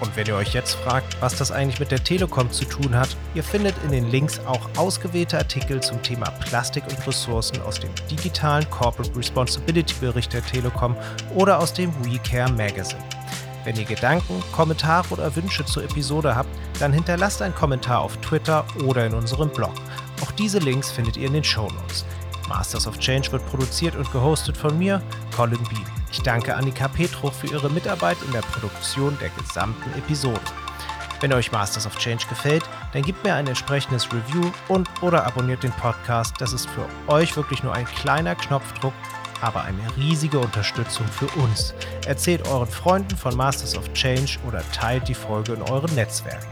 [0.00, 3.16] Und wenn ihr euch jetzt fragt, was das eigentlich mit der Telekom zu tun hat,
[3.36, 7.90] ihr findet in den Links auch ausgewählte Artikel zum Thema Plastik und Ressourcen aus dem
[8.10, 10.96] digitalen Corporate Responsibility Bericht der Telekom
[11.36, 13.13] oder aus dem WeCare Magazine.
[13.64, 18.64] Wenn ihr Gedanken, Kommentare oder Wünsche zur Episode habt, dann hinterlasst einen Kommentar auf Twitter
[18.84, 19.72] oder in unserem Blog.
[20.22, 22.04] Auch diese Links findet ihr in den Show Notes.
[22.46, 25.02] Masters of Change wird produziert und gehostet von mir,
[25.34, 25.86] Colin Bean.
[26.12, 30.40] Ich danke Annika Petro für ihre Mitarbeit in der Produktion der gesamten Episode.
[31.20, 35.62] Wenn euch Masters of Change gefällt, dann gebt mir ein entsprechendes Review und oder abonniert
[35.62, 36.34] den Podcast.
[36.38, 38.92] Das ist für euch wirklich nur ein kleiner Knopfdruck,
[39.44, 41.74] aber eine riesige Unterstützung für uns.
[42.06, 46.48] Erzählt euren Freunden von Masters of Change oder teilt die Folge in euren Netzwerken.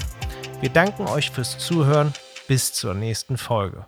[0.61, 2.13] Wir danken euch fürs Zuhören.
[2.49, 3.87] Bis zur nächsten Folge.